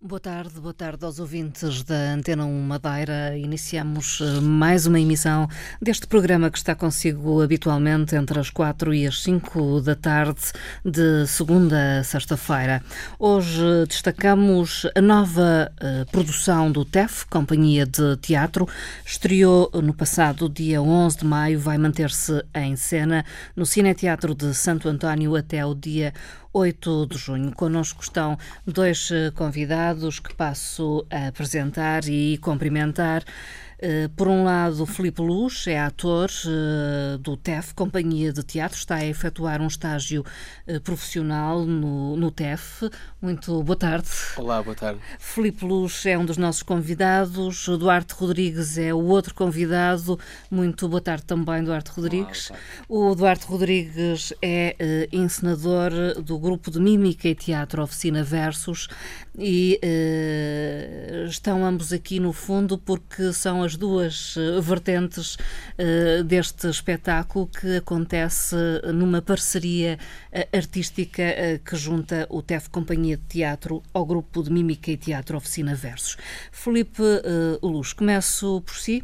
[0.00, 3.38] Boa tarde, boa tarde aos ouvintes da Antena 1 Madeira.
[3.38, 5.48] Iniciamos eh, mais uma emissão
[5.80, 10.42] deste programa que está consigo habitualmente entre as 4 e as 5 da tarde,
[10.84, 12.82] de segunda a sexta-feira.
[13.18, 18.68] Hoje destacamos a nova uh, produção do TEF, Companhia de Teatro.
[19.06, 23.24] Estreou no passado dia 11 de maio, vai manter-se em cena
[23.56, 26.12] no Cineteatro de Santo António até o dia
[26.54, 27.52] 8 de junho.
[27.52, 33.24] Connosco estão dois eh, convidados que passo a apresentar e cumprimentar.
[33.78, 38.96] Eh, por um lado, Filipe Luz é ator uh, do TEF, Companhia de Teatro, está
[38.96, 40.24] a efetuar um estágio
[40.66, 42.88] uh, profissional no, no TEF.
[43.20, 44.08] Muito boa tarde.
[44.36, 45.00] Olá, boa tarde.
[45.18, 50.18] Filipe Luz é um dos nossos convidados, Duarte Rodrigues é o outro convidado.
[50.50, 52.50] Muito boa tarde também, Duarte Rodrigues.
[52.88, 55.90] Olá, o Duarte Rodrigues é encenador
[56.22, 58.88] do grupo de Mímica e Teatro Oficina Versus
[59.38, 59.80] e
[61.28, 67.76] estão ambos aqui no fundo porque são as duas eh, vertentes uh, deste espetáculo que
[67.76, 68.56] acontece
[68.94, 69.98] numa parceria
[70.32, 74.96] uh, artística uh, que junta o TEF Companhia de Teatro ao grupo de Mímica e
[74.96, 76.16] Teatro Oficina Versos.
[76.52, 77.02] Felipe
[77.62, 79.02] Luz, começo por si.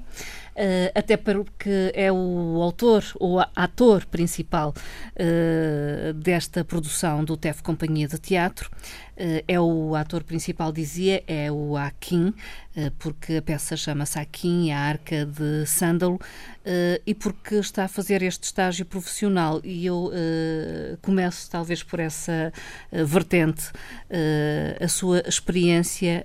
[0.60, 8.06] Uh, até porque é o autor ou ator principal uh, desta produção do TEF Companhia
[8.06, 8.70] de Teatro.
[9.20, 12.32] Uh, é o ator principal, dizia, é o Akin,
[12.98, 16.18] porque a peça chama-se Akin, a Arca de Sândalo,
[17.04, 19.60] e porque está a fazer este estágio profissional.
[19.64, 20.10] E eu
[21.02, 22.52] começo, talvez, por essa
[22.92, 23.70] vertente,
[24.80, 26.24] a sua experiência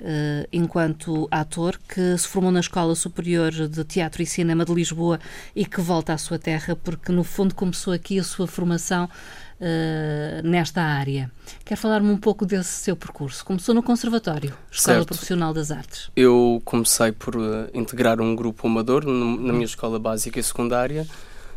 [0.53, 5.19] enquanto ator, que se formou na Escola Superior de Teatro e Cinema de Lisboa
[5.55, 9.09] e que volta à sua terra, porque no fundo começou aqui a sua formação
[9.59, 11.31] uh, nesta área.
[11.63, 13.43] Quer falar-me um pouco desse seu percurso?
[13.45, 15.07] Começou no Conservatório, Escola certo.
[15.07, 16.09] Profissional das Artes.
[16.15, 21.07] Eu comecei por uh, integrar um grupo amador no, na minha escola básica e secundária.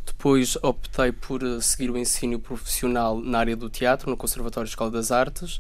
[0.06, 4.91] Depois optei por uh, seguir o ensino profissional na área do teatro, no Conservatório Escola
[4.91, 5.58] das Artes.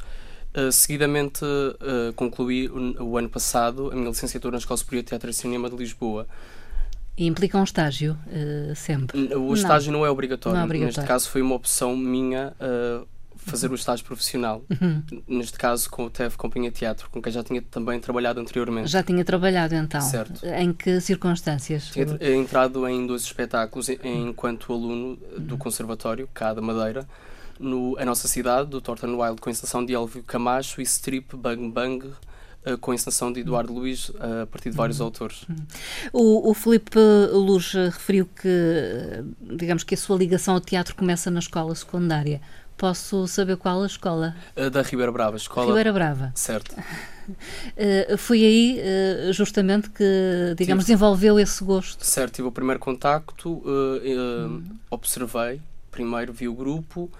[0.56, 5.08] Uh, seguidamente uh, concluí o, o, ano passado a minha licenciatura na Escola Superior de
[5.10, 6.26] Teatro e Cinema de Lisboa.
[7.18, 9.34] E implica um estágio uh, sempre?
[9.34, 10.54] O estágio não, não, é obrigatório.
[10.54, 10.96] não, é obrigatório.
[10.96, 13.04] Neste caso foi uma opção minha uh,
[13.38, 14.62] fazer o estágio profissional.
[14.70, 15.02] Uhum.
[15.26, 18.88] Neste caso com o TEF Companhia Teatro, com quem já tinha também trabalhado anteriormente.
[18.88, 20.00] Já tinha trabalhado então?
[20.00, 20.46] Certo.
[20.46, 21.88] Em que circunstâncias?
[21.88, 25.58] Tinha eh, entrado em dois espetáculos enquanto aluno do uhum.
[25.58, 27.08] Conservatório, cá da Madeira,
[27.58, 31.36] no A Nossa Cidade, do Thornton Wild, com a encenação de Elvio Camacho e Strip
[31.36, 32.12] Bang Bang
[32.80, 35.06] com a encenação de Eduardo Luiz eh, a partir de vários uhum.
[35.06, 35.42] autores.
[35.48, 35.56] Uhum.
[36.12, 36.98] O, o Filipe
[37.32, 39.24] Luz referiu que,
[39.56, 42.40] digamos que a sua ligação ao teatro começa na escola secundária.
[42.76, 44.36] Posso saber qual a escola?
[44.70, 45.36] Da Ribeira Brava.
[45.36, 45.66] Escola...
[45.66, 46.32] Ribeira Brava.
[46.34, 46.74] Certo.
[47.28, 52.02] Uh, foi aí, uh, justamente, que, digamos, tive, desenvolveu esse gosto.
[52.02, 54.64] Certo, tive o primeiro contacto, uh, hum.
[54.90, 57.10] observei, primeiro vi o grupo,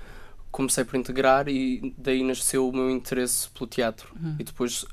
[0.51, 4.15] comecei por integrar e daí nasceu o meu interesse pelo teatro.
[4.19, 4.37] Hum.
[4.39, 4.87] E depois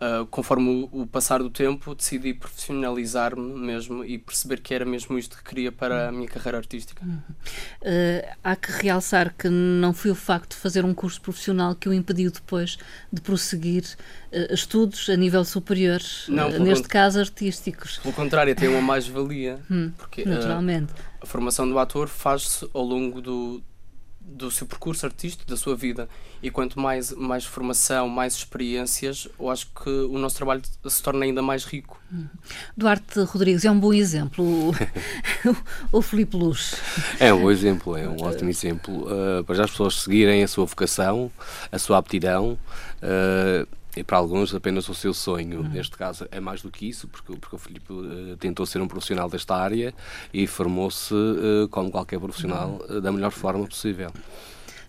[0.00, 5.18] Uh, conforme o, o, passar do tempo, decidi profissionalizar-me mesmo e perceber que era mesmo
[5.18, 7.04] isto que queria para a minha carreira artística.
[7.04, 7.18] Uhum.
[7.18, 11.86] Uh, há que realçar que não foi o facto de fazer um curso profissional que
[11.86, 12.78] o impediu depois
[13.12, 13.84] de prosseguir
[14.32, 17.98] uh, estudos a nível superior, não, neste caso artísticos.
[17.98, 19.60] Pelo contrário, tem uma mais-valia.
[19.70, 20.94] Hum, porque naturalmente.
[21.20, 23.62] a formação do ator faz-se ao longo do,
[24.20, 26.08] do seu percurso artístico, da sua vida.
[26.42, 31.24] E quanto mais, mais formação, mais experiências, eu acho que o nosso trabalho se torna
[31.24, 32.00] ainda mais rico.
[32.12, 32.26] Hum.
[32.76, 34.74] Duarte Rodrigues é um bom exemplo, o,
[35.98, 36.74] o Filipe Luz.
[37.18, 40.64] É um bom exemplo, é um ótimo exemplo uh, para as pessoas seguirem a sua
[40.64, 41.30] vocação,
[41.70, 42.58] a sua aptidão.
[43.02, 45.60] Uh, e para alguns apenas o seu sonho.
[45.60, 45.68] Uhum.
[45.68, 48.88] Neste caso é mais do que isso, porque, porque o Filipe uh, tentou ser um
[48.88, 49.94] profissional desta área
[50.32, 54.10] e formou-se uh, como qualquer profissional uh, da melhor forma possível.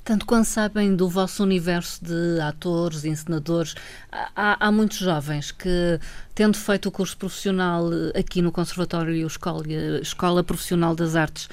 [0.04, 3.76] Tanto quando sabem do vosso universo de atores, encenadores,
[4.12, 6.00] há, há muitos jovens que,
[6.34, 7.88] tendo feito o curso profissional
[8.18, 9.64] aqui no Conservatório e a Escola,
[10.02, 11.50] Escola Profissional das Artes,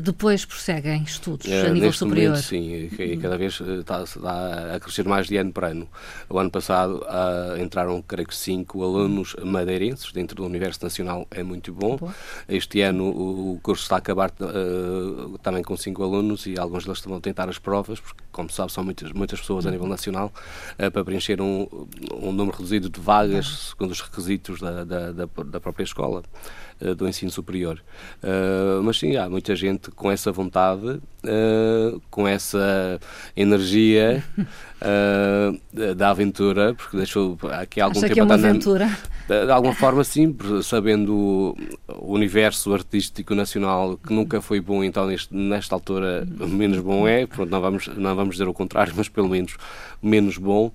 [0.00, 2.30] depois prosseguem estudos é, a nível superior?
[2.30, 5.88] Momento, sim, e cada vez está, está, a crescer mais de ano para ano.
[6.28, 11.42] O ano passado uh, entraram, creio que, cinco alunos madeirenses dentro do Universo Nacional, é
[11.42, 11.96] muito bom.
[11.96, 12.12] bom.
[12.48, 16.84] Este ano o, o, curso está a acabar uh, também com cinco alunos e alguns
[16.84, 19.70] deles estão a tentar as provas, porque como se sabe, são muitas, muitas pessoas a
[19.70, 20.30] nível nacional,
[20.78, 21.66] uh, para preencher um,
[22.12, 26.22] um número reduzido de vagas, segundo os requisitos da, da, da, da própria escola.
[26.78, 27.82] Eh, do ensino superior.
[28.22, 33.00] Uh, mas sim, há muita gente com essa vontade, uh, com essa
[33.34, 34.22] energia
[35.96, 38.90] da aventura, porque deixou aqui algum Acha tempo que é uma aventura?
[39.26, 41.56] De, de alguma forma, sim, sabendo
[41.88, 47.26] o universo artístico nacional que nunca foi bom, então neste, nesta altura menos bom é,
[47.26, 49.56] pronto, não vamos, não vamos dizer o contrário, mas pelo menos
[50.00, 50.70] menos bom.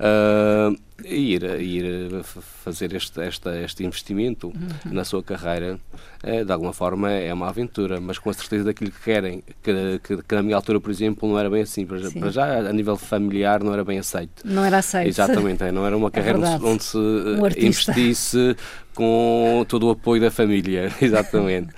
[0.00, 0.76] Uh,
[1.06, 4.92] ir, ir fazer este, este, este investimento uhum.
[4.92, 5.78] na sua carreira,
[6.22, 10.00] é, de alguma forma é uma aventura, mas com a certeza daquilo que querem, que,
[10.02, 11.84] que, que na minha altura, por exemplo, não era bem assim.
[11.84, 14.42] Para, para, já, a nível familiar, não era bem aceito.
[14.44, 15.08] Não era aceito.
[15.08, 18.56] Exatamente, é, não era uma é carreira é onde, onde se um investisse
[18.94, 21.70] com todo o apoio da família, exatamente.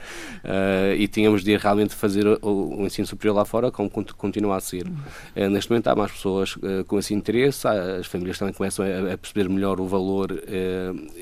[0.44, 4.56] uh, e tínhamos de ir realmente fazer o, o, ensino superior lá fora, como continua
[4.56, 4.86] a ser.
[4.86, 9.13] Uh, neste momento há mais pessoas uh, com esse interesse, as famílias também começam a,
[9.13, 10.42] a perceber melhor o valor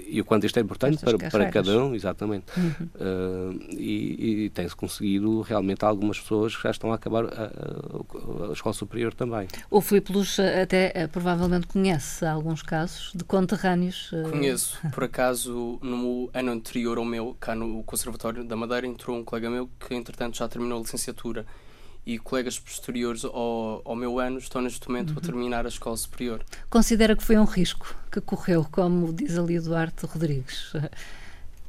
[0.06, 2.44] e o quanto isto é importante para, para, cada um, exatamente.
[2.56, 3.58] Uhum.
[3.70, 8.52] e, e tem-se conseguido realmente algumas pessoas que já estão a acabar a, a, a
[8.52, 9.48] escola superior também.
[9.70, 14.10] O Filipe Luz até provavelmente conhece alguns casos de conterrâneos.
[14.30, 19.24] Conheço, por acaso no ano anterior ao meu, cá no Conservatório da Madeira, entrou um
[19.24, 21.46] colega meu que, entretanto, já terminou a licenciatura
[22.04, 25.18] e colegas posteriores ao, ao meu ano estão neste momento uhum.
[25.18, 26.44] a terminar a escola superior.
[26.68, 30.72] Considera que foi um risco que correu, como diz ali Eduardo Rodrigues?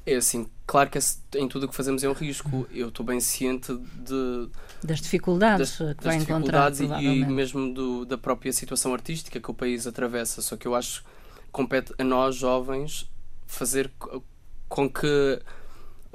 [0.05, 0.99] É assim, claro que
[1.37, 2.67] em tudo o que fazemos é um risco.
[2.73, 4.49] Eu estou bem ciente de,
[4.83, 6.25] das dificuldades das, que vai das.
[6.27, 10.41] Dificuldades e, e mesmo do, da própria situação artística que o país atravessa.
[10.41, 11.07] Só que eu acho que
[11.53, 13.09] compete a nós, jovens,
[13.47, 13.89] fazer
[14.67, 15.41] com que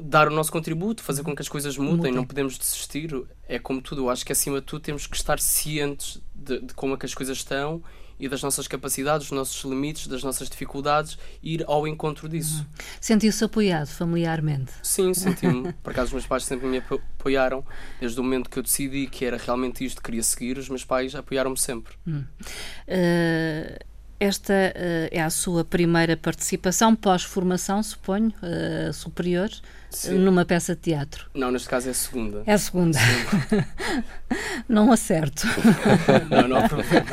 [0.00, 2.12] dar o nosso contributo, fazer com que as coisas mudem, mudem.
[2.12, 3.10] não podemos desistir.
[3.48, 6.74] É como tudo, eu acho que acima de tudo temos que estar cientes de, de
[6.74, 7.82] como é que as coisas estão
[8.18, 12.60] e das nossas capacidades, dos nossos limites, das nossas dificuldades, ir ao encontro disso.
[12.60, 12.84] Uhum.
[13.00, 14.72] Sentiu-se apoiado familiarmente?
[14.82, 15.72] Sim, senti-me.
[15.74, 17.64] Por acaso, os meus pais sempre me apoiaram,
[18.00, 20.84] desde o momento que eu decidi que era realmente isto que queria seguir, os meus
[20.84, 21.94] pais apoiaram-me sempre.
[22.06, 22.24] Uhum.
[22.88, 23.88] Uh
[24.20, 29.48] esta uh, é a sua primeira participação pós-formação, suponho, uh, superior,
[29.90, 30.18] Sim.
[30.18, 31.30] numa peça de teatro.
[31.34, 32.42] Não, neste caso é a segunda.
[32.46, 32.98] É a segunda.
[34.68, 35.46] não acerto.
[36.30, 37.06] não, não há problema.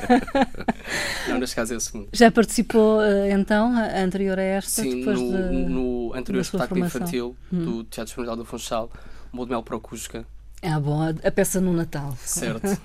[1.27, 2.07] Não, neste caso é a segunda.
[2.11, 4.81] Já participou uh, então, a anterior a esta?
[4.81, 7.63] Sim, depois no, de, no anterior espetáculo infantil hum.
[7.65, 8.91] do Teatro Experimental do Funchal,
[9.31, 10.25] Moldemel Procusca,
[10.67, 12.17] ah, bom, a peça no Natal.
[12.23, 12.65] Certo.
[12.65, 12.79] uh,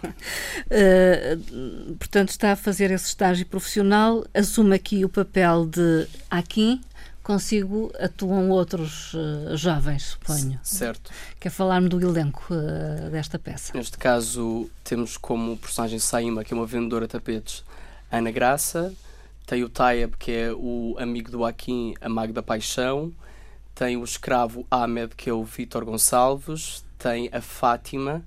[1.98, 6.80] portanto, está a fazer esse estágio profissional, assume aqui o papel de aqui,
[7.22, 10.60] consigo atuam outros uh, jovens, suponho.
[10.62, 11.10] Certo.
[11.38, 13.72] Quer falar-me do elenco uh, desta peça?
[13.74, 17.64] Neste caso, temos como personagem Saima, que é uma vendedora de tapetes,
[18.10, 18.92] Ana Graça,
[19.46, 23.12] tem o Tayeb, que é o amigo do Akin, a Mago da Paixão,
[23.74, 28.22] tem o escravo Ahmed, que é o Vítor Gonçalves, tem a Fátima,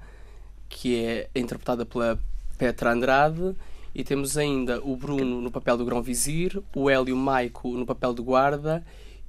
[0.67, 2.19] que é interpretada pela
[2.57, 3.55] Petra Andrade,
[3.93, 8.13] e temos ainda o Bruno no papel do Grão Vizir, o Hélio Maico no papel
[8.13, 8.83] de guarda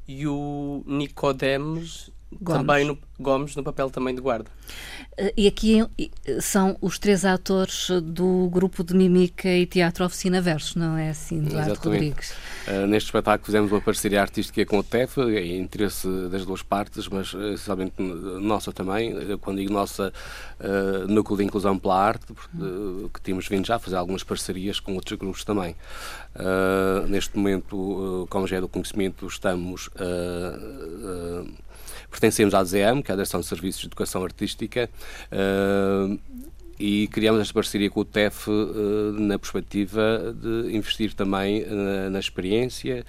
[0.08, 2.10] e o Nicodemus
[2.40, 2.66] Gomes.
[2.66, 4.50] também no, Gomes no papel também de guarda.
[5.16, 5.84] Eh, e aqui
[6.40, 11.38] são os três atores do grupo de Mimica e Teatro Oficina Versos, não é assim,
[11.38, 12.32] Eduardo Rodrigues?
[12.66, 17.06] Uh, neste espetáculo fizemos uma parceria artística com o TEF, é interesse das duas partes,
[17.08, 19.14] mas essencialmente nossa também.
[19.38, 20.12] Quando digo nossa,
[20.60, 24.80] uh, núcleo de inclusão pela arte, uh, que temos vindo já a fazer algumas parcerias
[24.80, 25.76] com outros grupos também.
[27.08, 29.88] neste momento, como já é do conhecimento, estamos
[32.14, 34.88] pertencemos à DZM, que é a Direção de Serviços de Educação Artística,
[35.32, 36.18] uh,
[36.78, 42.18] e criamos esta parceria com o TEF uh, na perspectiva de investir também uh, na
[42.18, 43.04] experiência,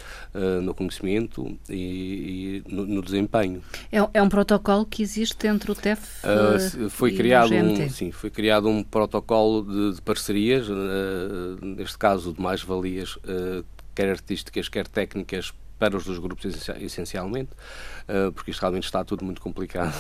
[0.62, 3.62] no conhecimento e, e no, no, desempenho.
[3.92, 6.22] É, é, um protocolo que existe entre o TEF
[6.90, 7.84] foi e criado o GMT.
[7.84, 10.68] Um, sim, foi criado um protocolo de, de parcerias,
[11.62, 13.18] neste caso de mais-valias,
[13.96, 16.46] quer artísticas, quer técnicas, para os dois grupos
[16.80, 17.50] essencialmente,
[18.08, 19.94] eh, porque isto realmente está tudo muito complicado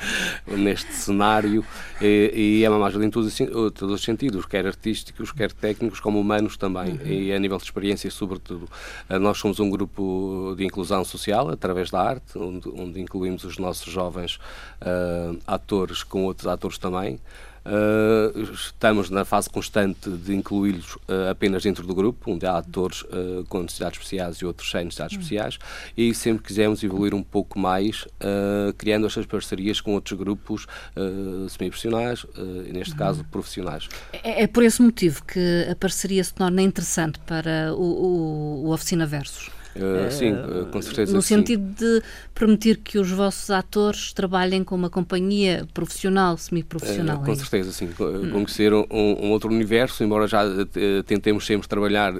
[0.46, 1.64] neste cenário
[2.00, 3.36] e, e é uma mais em todos,
[3.74, 7.06] todos os sentidos, quer artísticos, quer técnicos, como humanos também, uhum.
[7.06, 8.68] e a nível de experiência, sobretudo.
[9.08, 13.58] Eh, nós somos um grupo de inclusão social através da arte, onde, onde incluímos os
[13.58, 14.36] nossos jovens
[14.80, 17.18] uh, atores com outros atores também.
[17.64, 23.02] Uh, estamos na fase constante de incluí-los uh, apenas dentro do grupo, onde há atores
[23.02, 25.58] uh, com necessidades especiais e outros sem necessidades especiais,
[25.96, 28.06] e sempre quisemos evoluir um pouco mais,
[28.76, 30.66] criando estas parcerias com outros grupos
[31.48, 32.26] semi-profissionais,
[32.72, 33.88] neste caso profissionais.
[34.12, 38.72] É, é, por esse motivo que a parceria se torna interessante para o, o, o
[38.72, 39.50] Oficina Versus?
[39.76, 41.12] Uh, sim, uh, com certeza.
[41.12, 42.02] No sentido de
[42.32, 47.18] permitir que os vossos atores trabalhem com uma companhia profissional, semi-profissional.
[47.18, 47.88] Uh, com é certeza, sim.
[47.98, 48.30] Hum.
[48.30, 50.42] Conhecer um, um, outro universo, embora já
[51.06, 52.12] tentemos sempre trabalhar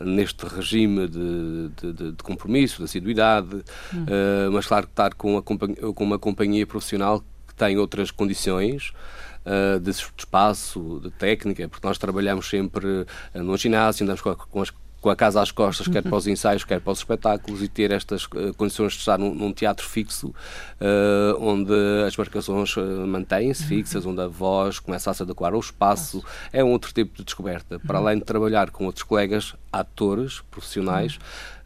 [0.00, 3.62] neste regime de, de, de, compromisso, de assiduidade,
[3.92, 4.06] hum.
[4.52, 8.92] mas claro que estar com, com uma companhia profissional que tem outras condições.
[9.82, 14.70] de espaço, de técnica, porque nós trabalhamos sempre no ginásio, andamos com, com as
[15.08, 17.90] com a casa às costas, quer para os ensaios, quer para os espetáculos, e ter
[17.90, 21.72] estas uh, condições de estar num, num teatro fixo, uh, onde
[22.06, 26.22] as marcações uh, mantêm-se fixas, onde a voz começa a se adequar ao espaço,
[26.52, 27.78] é um outro tipo de descoberta.
[27.78, 31.18] Para além de trabalhar com outros colegas, atores profissionais,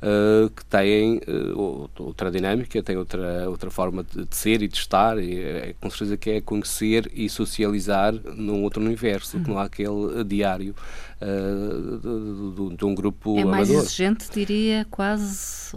[0.02, 4.76] uh, que têm uh, outra dinâmica, têm outra, outra forma de, de ser e de
[4.76, 9.59] estar, e é, com certeza que é conhecer e socializar num outro universo, que não
[9.59, 10.75] há aquele diário
[11.21, 13.87] uh, de, de, um grupo É mais amador.
[13.87, 15.76] exigente, diria, quase?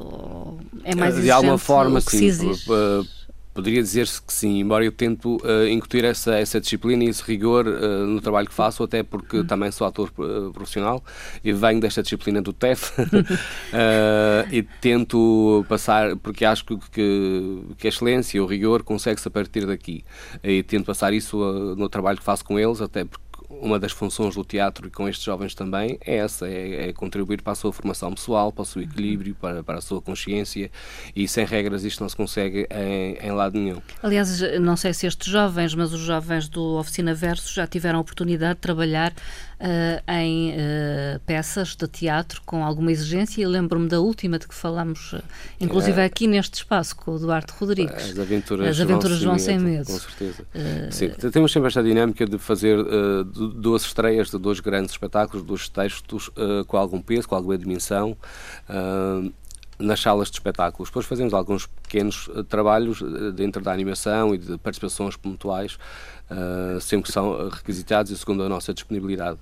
[0.84, 1.22] é mais?
[1.22, 2.32] De alguma forma, sim
[3.56, 7.66] Poderia dizer-se que sim, embora eu tento uh, incutir essa, essa disciplina e esse rigor
[7.66, 9.48] uh, no trabalho que faço, até porque uhum.
[9.48, 11.02] também sou ator uh, profissional
[11.42, 12.92] e venho desta disciplina do TEF
[14.52, 16.78] e tento passar, porque acho que,
[17.78, 20.04] que, a excelência, o rigor, consegue-se a partir daqui.
[20.44, 21.38] E tento passar isso
[21.78, 23.25] no trabalho que faço com eles, até porque
[23.62, 27.42] uma das funções do teatro e com estes jovens também é essa, é, é, contribuir
[27.42, 30.72] para a sua formação pessoal, para o seu equilíbrio, para, para a sua consciência
[31.16, 33.82] e sem regras isto não se consegue em, em lado nenhum.
[34.02, 38.02] Aliás, não sei se estes jovens, mas os jovens do Oficina Verso já tiveram a
[38.02, 39.14] oportunidade de trabalhar
[39.66, 44.54] uh, em uh, peças de teatro com alguma exigência e lembro-me da última de que
[44.54, 45.24] falámos, uh,
[45.60, 46.06] inclusive é.
[46.06, 48.12] aqui neste espaço, com o Duarte Rodrigues.
[48.12, 49.88] As aventuras, As aventuras vão, sem, medo.
[49.88, 50.46] Com certeza.
[50.92, 52.78] Sim, temos sempre esta dinâmica de fazer
[53.56, 56.30] duas estreias de dois grandes espetáculos, dois textos
[56.68, 58.16] com algum peso, com alguma dimensão
[59.78, 60.90] nas salas de espetáculos.
[60.90, 63.02] Depois fazemos alguns pequenos uh, trabalhos
[63.34, 65.78] dentro da animação e de participações pontuais,
[66.32, 69.40] uh, sempre que são requisitados e segundo a nossa disponibilidade.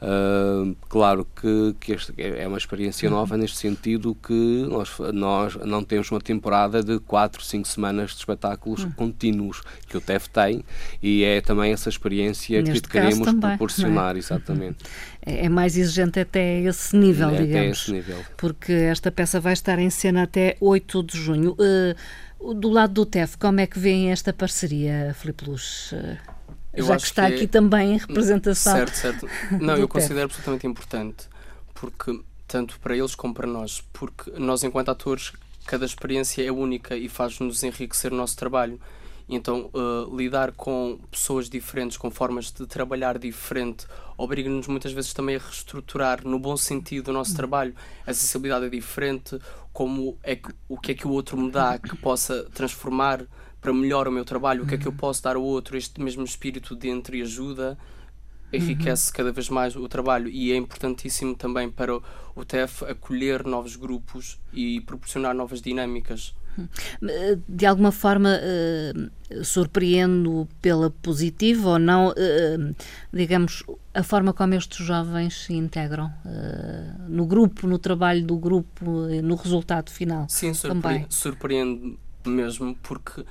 [0.00, 3.16] Uh, claro que, que este é uma experiência uhum.
[3.16, 8.16] nova neste sentido que nós, nós não temos uma temporada de 4, 5 semanas de
[8.16, 8.92] espetáculos uhum.
[8.92, 10.64] contínuos que o TEF tem
[11.02, 14.18] e é também essa experiência neste que queremos também, proporcionar, é?
[14.18, 14.78] exatamente.
[15.22, 17.56] É, é mais exigente até esse nível, é, digamos.
[17.56, 18.24] Até esse nível.
[18.38, 21.54] Porque esta peça vai estar em cena até 8 de junho.
[21.58, 25.92] Uh, do lado do TEF, como é que vêem esta parceria, Filipe Luz?
[25.92, 26.16] Uh,
[26.72, 27.48] eu já que está que aqui é...
[27.48, 28.74] também em representação.
[28.74, 29.28] Certo, certo.
[29.60, 31.28] Não, eu considero absolutamente importante,
[31.74, 35.32] porque tanto para eles como para nós, porque nós, enquanto atores,
[35.66, 38.80] cada experiência é única e faz-nos enriquecer o nosso trabalho.
[39.28, 43.86] Então, uh, lidar com pessoas diferentes, com formas de trabalhar diferente,
[44.18, 47.72] obriga-nos muitas vezes também a reestruturar, no bom sentido, o nosso trabalho.
[48.04, 49.38] A sensibilidade é diferente,
[49.72, 53.24] como é que, o que é que o outro me dá que possa transformar
[53.60, 54.96] para melhorar o meu trabalho, o que é que eu uhum.
[54.96, 57.76] posso dar ao outro, este mesmo espírito de entreajuda
[58.52, 59.16] enriquece uhum.
[59.16, 64.40] cada vez mais o trabalho e é importantíssimo também para o, TEF acolher novos grupos
[64.52, 66.34] e proporcionar novas dinâmicas.
[66.58, 66.68] Uhum.
[67.48, 72.74] De alguma forma uh, surpreendo pela positiva ou não, uh,
[73.12, 73.62] digamos,
[73.94, 78.84] a forma como estes jovens se integram uh, no grupo, no trabalho do grupo,
[79.22, 80.26] no resultado final?
[80.28, 83.24] Sim, surpre surpreende mesmo porque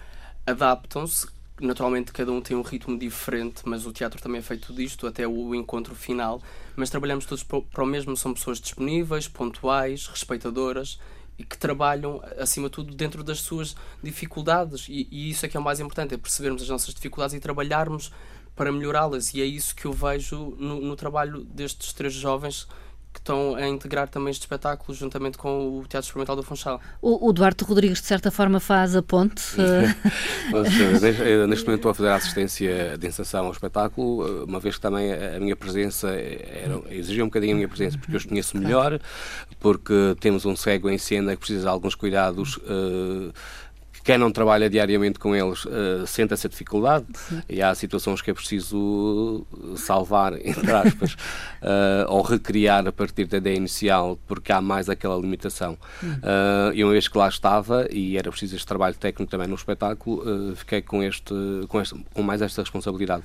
[0.49, 1.27] adaptam-se.
[1.61, 5.27] Naturalmente, cada um tem um ritmo diferente, mas o teatro também é feito disto, até
[5.27, 6.41] o encontro final.
[6.75, 10.99] Mas trabalhamos todos para o mesmo, são pessoas disponíveis, pontuais, respeitadoras
[11.37, 14.87] e que trabalham, acima de tudo, dentro das suas dificuldades.
[14.89, 17.39] E, e isso é que é o mais importante, é percebermos as nossas dificuldades e
[17.39, 18.11] trabalharmos
[18.55, 19.33] para melhorá-las.
[19.33, 22.67] E é isso que eu vejo no, no trabalho destes três jovens
[23.13, 26.79] que estão a integrar também este espetáculo juntamente com o Teatro Experimental do Funchal.
[27.01, 29.43] O, o Duarte Rodrigues, de certa forma, faz a ponte?
[31.19, 34.75] Eh, neste momento estou a fazer a assistência de encenação ao espetáculo, eh, uma vez
[34.75, 38.25] que também a minha presença era, exigia um bocadinho a minha presença, porque eu os
[38.25, 38.99] conheço melhor,
[39.59, 43.33] porque temos um cego em cena que precisa de alguns cuidados uh,
[44.03, 47.41] quem não trabalha diariamente com eles uh, sente essa dificuldade Sim.
[47.49, 53.37] e há situações que é preciso salvar, entre aspas, uh, ou recriar a partir da
[53.37, 55.77] ideia inicial, porque há mais aquela limitação.
[56.03, 59.55] Uh, e uma vez que lá estava, e era preciso este trabalho técnico também no
[59.55, 61.33] espetáculo, fiquei com, este,
[61.67, 63.23] com, este, com mais esta responsabilidade.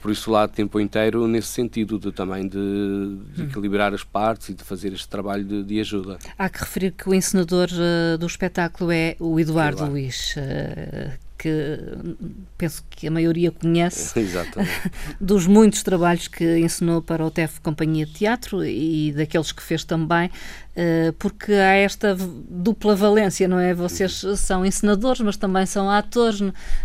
[0.00, 4.54] por isso lá tempo inteiro nesse sentido de também de, de equilibrar as partes e
[4.54, 6.18] de fazer este trabalho de, de ajuda.
[6.38, 7.68] Há que referir que o encenador
[8.18, 9.92] do espetáculo é o Eduardo, Eduardo.
[9.92, 11.78] Luís, uh, que
[12.58, 14.12] penso que a maioria conhece
[15.18, 19.82] dos muitos trabalhos que ensinou para o TEF Companhia de Teatro e daqueles que fez
[19.82, 20.30] também,
[20.69, 20.69] eh,
[21.18, 23.74] porque há esta dupla valência, não é?
[23.74, 26.40] Vocês são ensinadores, mas também são atores,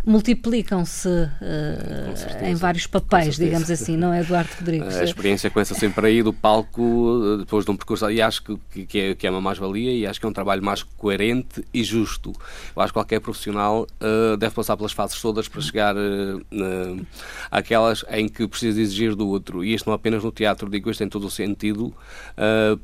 [0.06, 4.96] multiplicam-se uh, em vários papéis, digamos assim, não é, Eduardo Rodrigues?
[4.96, 9.00] A experiência começa sempre aí do palco, depois de um percurso, e acho que, que,
[9.00, 12.34] é, que é uma mais-valia e acho que é um trabalho mais coerente e justo.
[12.76, 17.06] Eu acho que qualquer profissional uh, deve passar pelas fases todas para chegar uh,
[17.52, 19.64] àquelas em que precisa exigir do outro.
[19.64, 21.94] E isto não apenas no teatro, digo isto em todo o sentido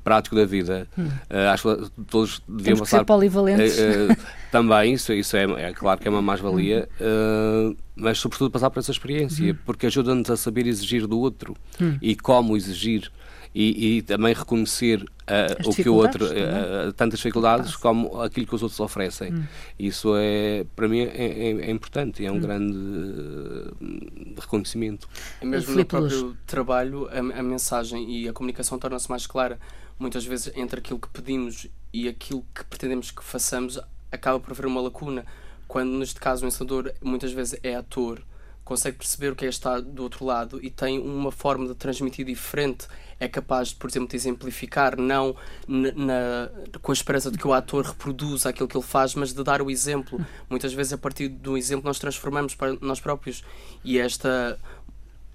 [0.03, 0.87] prático da vida.
[0.97, 2.99] Uh, acho que todos deviam passar.
[2.99, 3.77] Ser polivalentes.
[3.77, 4.17] Uh,
[4.51, 7.75] também, isso, isso é, é, claro que é uma mais-valia, hum.
[7.95, 9.57] mas sobretudo passar por essa experiência, hum.
[9.65, 11.97] porque ajuda-nos a saber exigir do outro hum.
[12.01, 13.09] e como exigir.
[13.53, 18.55] E, e, também reconhecer uh, o que o outro, uh, tantas dificuldades como aquilo que
[18.55, 19.43] os outros oferecem.
[19.77, 25.05] Isso é, para mim, é, é, é importante, é um grande uh, reconhecimento.
[25.41, 29.59] E mesmo no próprio trabalho, a, a, mensagem e a comunicação torna-se mais clara
[30.01, 33.79] muitas vezes entre aquilo que pedimos e aquilo que pretendemos que façamos
[34.11, 35.25] acaba por haver uma lacuna.
[35.67, 38.21] Quando, neste caso, o ensinador muitas vezes é ator,
[38.65, 42.25] consegue perceber o que é estar do outro lado e tem uma forma de transmitir
[42.25, 42.87] diferente,
[43.19, 45.35] é capaz, de, por exemplo, de exemplificar, não
[45.67, 46.49] na, na,
[46.81, 49.61] com a esperança de que o ator reproduza aquilo que ele faz, mas de dar
[49.61, 50.19] o exemplo.
[50.49, 53.43] Muitas vezes, a partir do exemplo, nós transformamos para nós próprios.
[53.83, 54.59] E esta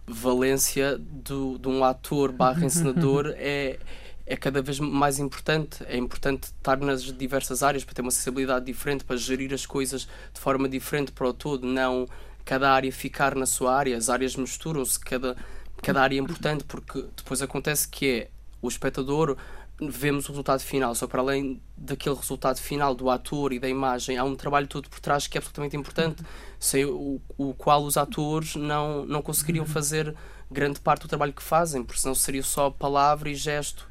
[0.06, 3.78] valência do, de um ator barra encenador é
[4.26, 5.84] é cada vez mais importante.
[5.86, 10.08] É importante estar nas diversas áreas para ter uma acessibilidade diferente, para gerir as coisas
[10.32, 12.08] de forma diferente para o todo, não
[12.44, 15.36] cada área ficar na sua área, as áreas misturam-se, cada,
[15.82, 18.30] cada área é importante, porque depois acontece que é
[18.62, 19.36] o espectador
[19.78, 24.16] vemos o resultado final, só para além daquele resultado final do ator e da imagem,
[24.16, 26.22] há um trabalho todo por trás que é absolutamente importante,
[26.58, 30.14] sem o, o qual os atores não, não conseguiriam fazer
[30.50, 33.86] grande parte do trabalho que fazem, porque senão seria só palavra e gesto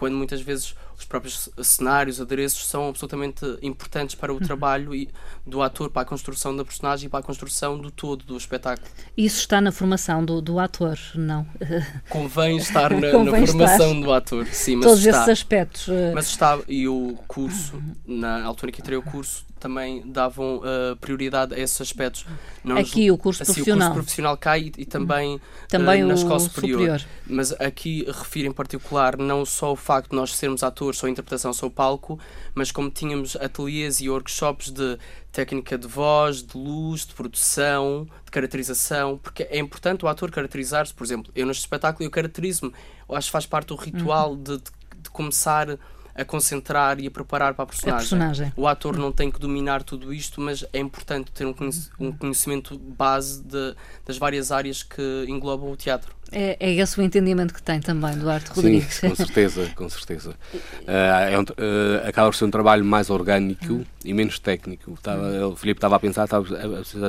[0.00, 4.40] quando muitas vezes os próprios cenários, adereços são absolutamente importantes para o uhum.
[4.40, 5.10] trabalho e,
[5.46, 8.88] do ator, para a construção da personagem e para a construção do todo do espetáculo.
[9.14, 11.46] Isso está na formação do, do ator, não?
[12.08, 14.06] Convém estar na, Convém na formação estar.
[14.06, 14.76] do ator, sim.
[14.76, 15.88] Mas Todos está, esses aspectos.
[15.90, 20.96] Eh, mas está, e o curso, na altura que entrei o curso, também davam uh,
[20.96, 22.26] prioridade a esses aspectos.
[22.64, 23.88] Não aqui nos, o curso assim, profissional.
[23.88, 26.80] O curso profissional cai e, também, também uh, na escola superior.
[26.80, 27.04] superior.
[27.26, 31.52] Mas aqui refiro em particular não só o facto de nós sermos atores, só interpretação,
[31.52, 32.18] só palco,
[32.54, 34.98] mas como tínhamos ateliês e workshops de
[35.30, 40.92] técnica de voz, de luz, de produção, de caracterização, porque é importante o ator caracterizar-se,
[40.92, 42.72] por exemplo, eu neste espetáculo eu caracterizo-me,
[43.10, 44.42] acho que faz parte do ritual uhum.
[44.42, 44.70] de, de,
[45.02, 45.78] de começar
[46.14, 47.96] a concentrar e a preparar para a personagem.
[47.96, 48.52] a personagem.
[48.56, 53.42] O ator não tem que dominar tudo isto, mas é importante ter um conhecimento base
[53.42, 53.74] de,
[54.06, 56.14] das várias áreas que englobam o teatro.
[56.32, 58.94] É, é esse o entendimento que tem também Duarte Rodrigues.
[58.94, 60.30] Sim, com certeza, com certeza.
[60.30, 64.92] Uh, é um, uh, acaba por ser um trabalho mais orgânico e menos técnico.
[64.94, 66.44] Estava, o Filipe estava a pensar, estava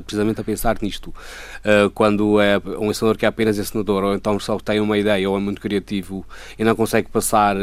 [0.02, 1.08] precisamente a pensar nisto.
[1.08, 5.30] Uh, quando é um ensinador que é apenas ensinador, ou então só tem uma ideia,
[5.30, 6.26] ou é muito criativo
[6.58, 7.56] e não consegue passar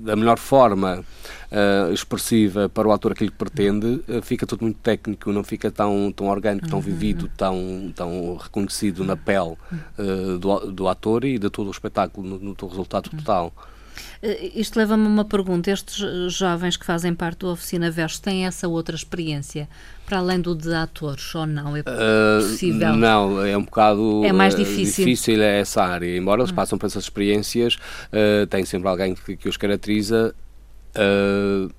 [0.00, 1.04] da melhor forma
[1.50, 5.70] uh, expressiva para o ator aquilo que pretende, uh, fica tudo muito técnico, não fica
[5.70, 6.84] tão, tão orgânico, tão uhum.
[6.84, 9.56] vivido, tão, tão reconhecido na pele
[9.98, 13.52] uh, do, do ator e de todo o espetáculo, no, no resultado total.
[14.54, 15.70] Isto leva-me a uma pergunta.
[15.70, 19.68] Estes jovens que fazem parte da Oficina Verso têm essa outra experiência,
[20.04, 21.76] para além do de atores, ou não?
[21.76, 22.92] É possível?
[22.92, 25.04] Uh, não, é um bocado é mais difícil.
[25.04, 26.16] difícil essa área.
[26.16, 26.54] Embora eles hum.
[26.54, 30.34] passam por essas experiências, uh, tem sempre alguém que, que os caracteriza
[30.96, 31.72] Uh,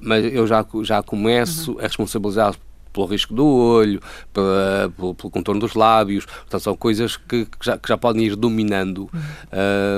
[0.00, 1.78] mas eu já, já começo uhum.
[1.80, 2.58] a responsabilizá-los
[2.92, 4.00] pelo risco do olho,
[4.32, 8.26] pela, pelo, pelo, contorno dos lábios, portanto são coisas que, que, já, que já, podem
[8.26, 9.08] ir dominando.
[9.12, 9.20] Uhum.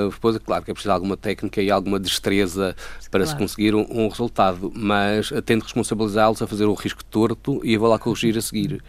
[0.05, 2.75] Uh, depois, é claro que é preciso alguma técnica e alguma destreza
[3.09, 3.27] para claro.
[3.27, 7.79] se conseguir um, um, resultado, mas tento responsabilizá-los a fazer o risco torto e eu
[7.79, 8.83] vou lá corrigir a seguir.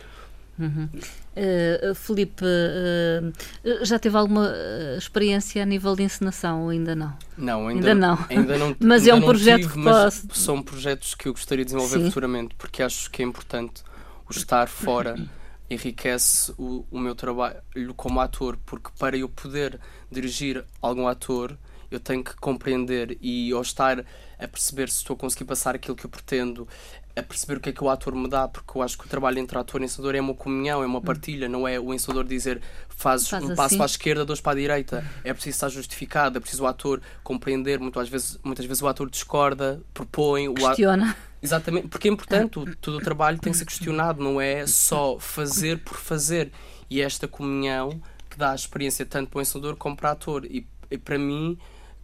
[0.58, 0.88] Uhum.
[0.94, 4.52] Uh, Filipe, uh, já teve alguma
[4.96, 7.16] experiência a nível de encenação ou ainda não?
[7.36, 8.18] Não, ainda, ainda não.
[8.30, 10.28] Ainda não mas ainda é um projeto tive, que posso...
[10.32, 12.06] São projetos que eu gostaria de desenvolver Sim.
[12.06, 13.82] futuramente, porque acho que é importante
[14.28, 15.16] o estar fora
[15.68, 17.60] enriquece o, o meu trabalho
[17.96, 21.58] como ator, porque para eu poder dirigir algum ator,
[21.90, 24.04] eu tenho que compreender e ao estar
[24.38, 26.68] a perceber se estou a conseguir passar aquilo que eu pretendo,
[27.16, 29.08] a perceber o que é que o ator me dá, porque eu acho que o
[29.08, 31.02] trabalho entre ator e encenador é uma comunhão, é uma hum.
[31.02, 33.56] partilha, não é o encenador dizer fazes Faz um assim.
[33.56, 35.04] passo para a esquerda, dois para a direita.
[35.22, 39.08] É preciso estar justificado, é preciso o ator compreender, muitas vezes, muitas vezes o ator
[39.08, 41.16] discorda, propõe, questiona.
[41.30, 45.18] O Exatamente, porque é importante, todo o trabalho tem que ser questionado, não é só
[45.20, 46.50] fazer por fazer.
[46.88, 48.00] E é esta comunhão
[48.30, 50.46] que dá a experiência tanto para o encenador como para o ator.
[50.46, 51.58] E, e para mim,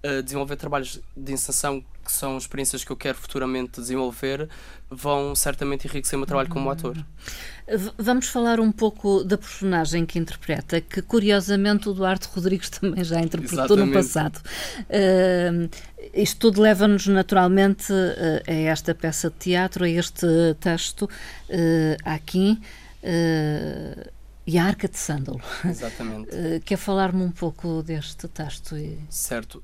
[0.05, 4.49] uh, desenvolver trabalhos de encenação que são experiências que eu quero futuramente desenvolver,
[4.91, 6.97] vão certamente enriquecer o meu trabalho como ator.
[7.97, 13.21] Vamos falar um pouco da personagem que interpreta, que curiosamente o Duarte Rodrigues também já
[13.21, 13.89] interpretou Exatamente.
[13.89, 14.41] no passado.
[14.89, 15.71] Uh,
[16.13, 20.27] isto tudo leva-nos naturalmente uh, a esta peça de teatro, a este
[20.59, 22.61] texto, uh, aqui.
[23.03, 24.11] Uh,
[24.47, 25.41] e a Arca de Sândalo.
[25.65, 26.31] Exatamente.
[26.31, 28.77] Uh, quer falar-me um pouco deste texto?
[28.77, 28.99] E...
[29.09, 29.63] Certo.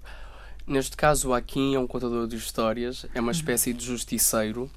[0.67, 4.69] Neste caso, o Akin é um contador de histórias, é uma espécie de justiceiro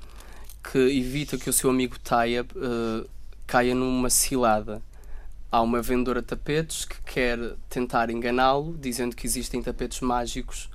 [0.63, 3.09] que evita que o seu amigo Taia uh,
[3.47, 4.83] caia numa cilada.
[5.51, 10.69] Há uma vendedora de tapetes que quer tentar enganá-lo, dizendo que existem tapetes mágicos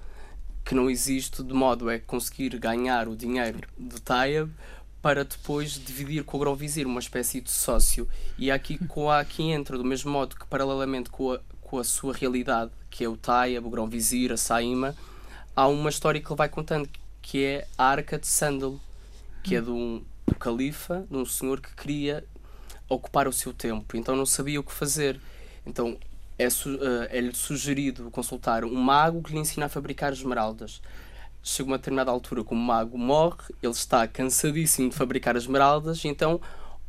[0.64, 4.50] que não existe, de modo a conseguir ganhar o dinheiro de Taia
[5.00, 8.08] para depois dividir com o Grão-Vizir, uma espécie de sócio.
[8.36, 8.80] E aqui,
[9.20, 13.08] aqui entra, do mesmo modo que, paralelamente com a, com a sua realidade, que é
[13.08, 14.94] o Taia, o Grão-Vizir, a Saima,
[15.56, 16.88] há uma história que ele vai contando,
[17.20, 18.78] que é a Arca de Sandal,
[19.42, 22.24] que é de um, do califa, de um senhor que queria
[22.88, 25.20] ocupar o seu tempo, então não sabia o que fazer.
[25.66, 25.98] Então
[26.38, 26.50] é, uh,
[27.10, 30.80] é-lhe sugerido consultar um mago que lhe ensina a fabricar esmeraldas.
[31.42, 36.40] Chega uma determinada altura que o mago morre, ele está cansadíssimo de fabricar esmeraldas, então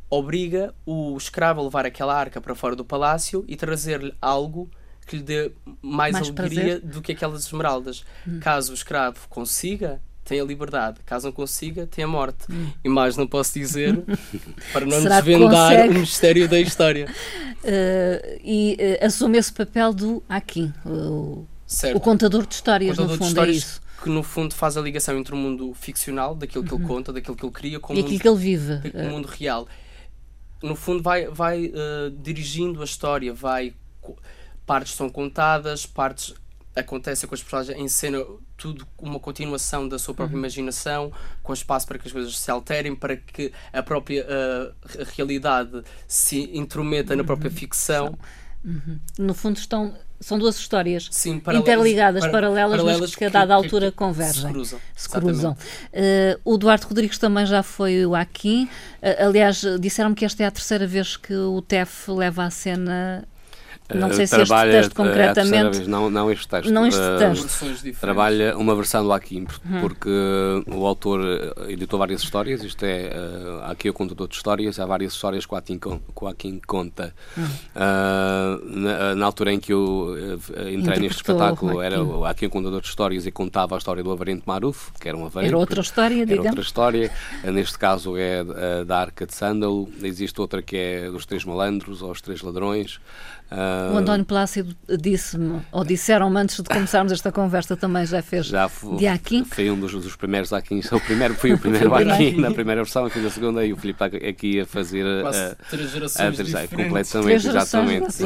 [0.08, 4.70] obriga o escravo a levar aquela arca para fora do palácio e trazer-lhe algo
[5.06, 6.80] que lhe dê mais, mais alegria prazer.
[6.80, 8.04] do que aquelas esmeraldas.
[8.26, 8.40] Hum.
[8.40, 10.98] Caso o escravo consiga, tem a liberdade.
[11.06, 12.50] Caso não consiga, tem a morte.
[12.50, 12.70] Hum.
[12.84, 14.02] E mais não posso dizer
[14.72, 17.06] para não Será desvendar o mistério da história.
[17.62, 21.46] Uh, e uh, assume esse papel do Akin, o,
[21.94, 23.82] o contador de histórias, contador no fundo, é histórias, é isso.
[24.02, 26.80] Que no fundo faz a ligação entre o mundo ficcional, daquilo que uhum.
[26.80, 28.72] ele conta, daquilo que ele cria, com e o mundo, que ele vive.
[28.94, 29.10] o uh.
[29.10, 29.66] mundo real.
[30.66, 31.72] No fundo, vai, vai
[32.18, 33.74] dirigindo a história, vai
[34.66, 36.34] partes são contadas, partes
[36.74, 38.22] acontecem com as personagens em cena,
[38.56, 40.40] tudo uma continuação da sua própria uhum.
[40.40, 41.10] imaginação,
[41.42, 44.74] com espaço para que as coisas se alterem, para que a própria uh,
[45.16, 47.18] realidade se intrometa uhum.
[47.18, 48.18] na própria ficção.
[48.62, 48.98] Uhum.
[49.18, 53.54] No fundo, estão, são duas histórias Sim, interligadas, para, paralelas, paralelas, mas que a dada
[53.54, 54.46] altura que, convergem.
[54.46, 54.80] Se cruzam.
[54.94, 55.52] Se cruzam.
[55.52, 58.68] Uh, o Duarte Rodrigues também já foi Aqui.
[59.02, 63.26] Uh, aliás, disseram-me que esta é a terceira vez que o TEF leva a cena
[63.94, 65.76] não sei se este texto concretamente.
[65.76, 66.70] Vez, não, não este texto.
[66.70, 67.62] Não este texto.
[67.62, 69.80] Uh, trabalha uma versão do Akin, hum.
[69.80, 72.64] porque uh, o autor uh, editou várias histórias.
[72.64, 74.80] Isto é, uh, aqui eu conto de histórias.
[74.80, 77.14] Há várias histórias que o que o Akin conta.
[77.38, 77.46] Hum.
[77.74, 80.16] Na, na, altura em que eu
[80.70, 84.42] entrei neste espetáculo, era o Akin contador de histórias e contava a história do Avarente
[84.46, 85.50] Maruf, que era um avarente.
[85.50, 86.46] Era outra história, era digamos.
[86.46, 87.10] outra história.
[87.44, 88.44] neste caso é
[88.84, 89.88] da Arca de Sândalo.
[90.02, 93.00] Existe outra que é dos Três Malandros ou os Três Ladrões.
[93.50, 98.46] Uh, o António Plácido disse-me, ou disseram-me antes de começarmos esta conversa, também já fez
[98.46, 99.44] já foi, de Aquim.
[99.44, 100.90] Foi um dos, dos primeiros Aquins.
[100.90, 104.02] O primeiro foi o primeiro Aquim na primeira versão, fiz a segunda e o Filipe
[104.02, 108.22] aqui a fazer Quase a, três gerações a terceira, completamente, três exatamente.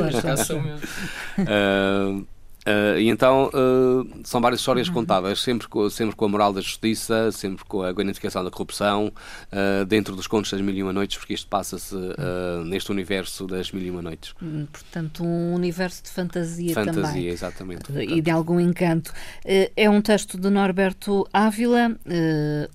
[1.38, 2.26] uh,
[2.66, 4.94] Uh, e então uh, são várias histórias uhum.
[4.94, 9.10] contadas, sempre com, sempre com a moral da justiça, sempre com a identificação da corrupção,
[9.50, 12.64] uh, dentro dos contos das Mil e Uma Noites, porque isto passa-se uhum.
[12.64, 14.34] neste universo das Mil e Uma Noites.
[14.42, 17.26] Hum, portanto, um universo de fantasia, fantasia também.
[17.28, 17.92] exatamente.
[17.92, 19.12] E de algum encanto.
[19.44, 21.96] é um texto de Norberto Ávila,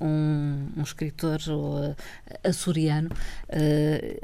[0.01, 1.39] um, um, escritor
[2.43, 3.09] açoriano.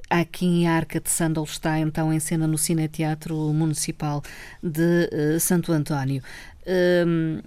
[0.10, 4.24] aqui em Arca de Sandal está então em cena no Cineteatro Municipal
[4.64, 6.24] de Santo António.
[7.06, 7.42] Um,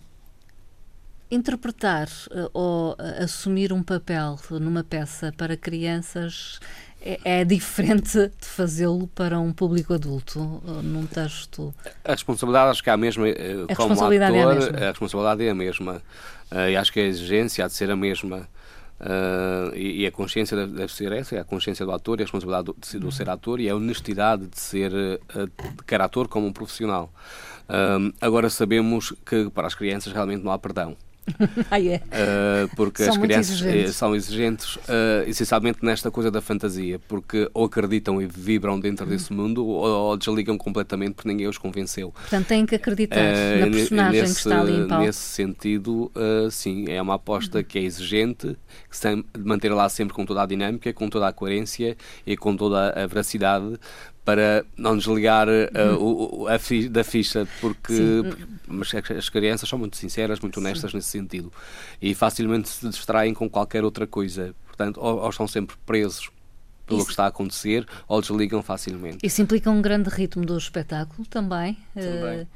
[1.31, 6.61] interpretar uh, ou assumir um papel numa peça para crianças
[7.01, 11.75] é, é diferente de fazê-lo para um público adulto, uh, num texto.
[12.05, 13.27] A responsabilidade acho que é a mesma.
[13.27, 14.77] A como responsabilidade ator, é a, mesma.
[14.77, 16.03] a responsabilidade é a mesma.
[16.71, 18.47] E acho que a exigência há de ser a mesma.
[19.01, 22.23] Uh, e, e, a consciência deve, deve, ser essa, é a consciência do ator e
[22.23, 26.01] a responsabilidade do, de, do ser ator e a honestidade de ser uh, de quer
[26.01, 27.13] ator como um profissional.
[27.69, 30.97] Uh, agora sabemos que para as crianças realmente não há perdão.
[31.71, 31.97] ah, é.
[31.97, 33.97] Uh, porque são as crianças exigentes.
[33.97, 39.33] são exigentes, uh, essencialmente nesta coisa da fantasia, porque ou acreditam e vibram dentro desse
[39.33, 42.13] mundo ou, ou, desligam completamente porque ninguém os convenceu.
[42.13, 45.05] Portanto, têm que acreditar uh, na personagem nesse, que está ali em palco.
[45.05, 46.13] Nesse sentido,
[46.51, 48.57] sim, é uma aposta que é exigente,
[48.89, 51.97] que se tem de manter lá sempre com toda a dinâmica, com toda a coerência
[52.27, 53.79] e com toda a veracidade,
[54.25, 58.23] para não desligar uh, o, a fi, da ficha, porque
[58.67, 60.97] mas as crianças são muito sinceras, muito honestas Sim.
[60.97, 61.53] nesse sentido
[62.01, 64.55] e facilmente se distraem com qualquer outra coisa.
[64.67, 66.31] Portanto, ou, ou estão sempre presos
[66.87, 67.07] pelo Isso.
[67.07, 69.19] que está a acontecer ou desligam facilmente.
[69.23, 71.79] Isso implica um grande ritmo do espetáculo também.
[71.95, 72.43] Também.
[72.43, 72.47] Uh...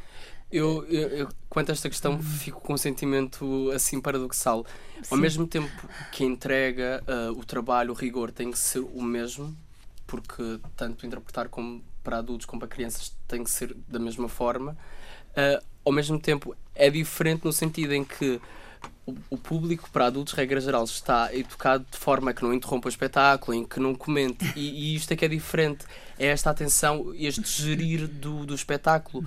[0.50, 4.64] Eu, eu, eu, quanto a esta questão, fico com um sentimento assim paradoxal.
[5.02, 5.08] Sim.
[5.10, 5.70] Ao mesmo tempo
[6.10, 9.54] que entrega, uh, o trabalho, o rigor tem que ser o mesmo,
[10.08, 14.76] porque tanto interpretar como para adultos como para crianças tem que ser da mesma forma.
[15.30, 18.40] Uh, ao mesmo tempo, é diferente no sentido em que
[19.30, 23.56] o, público para adultos, regra geral, está educado de forma que não interrompa o espetáculo,
[23.56, 24.44] em que não comente.
[24.56, 25.84] E, e isto é que é diferente.
[26.18, 29.26] É esta atenção, este gerir do, do espetáculo.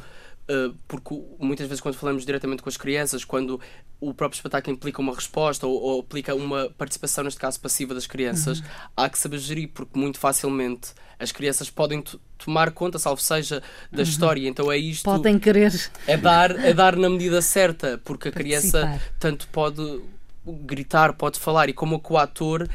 [0.50, 3.60] Uh, porque muitas vezes quando falamos diretamente com as crianças, quando
[4.02, 8.08] o próprio espetáculo implica uma resposta ou, ou implica uma participação, neste caso passiva das
[8.08, 8.66] crianças, uhum.
[8.98, 12.04] há que saber gerir, porque muito facilmente as crianças podem
[12.38, 13.62] tomar conta, salvo seja,
[13.92, 14.04] da uhum.
[14.04, 14.50] história.
[14.50, 15.04] Então é isto.
[15.04, 15.72] Podem querer.
[16.08, 20.02] É dar, é dar na medida certa, porque a criança tanto pode
[20.44, 22.68] gritar, pode falar, e como o ator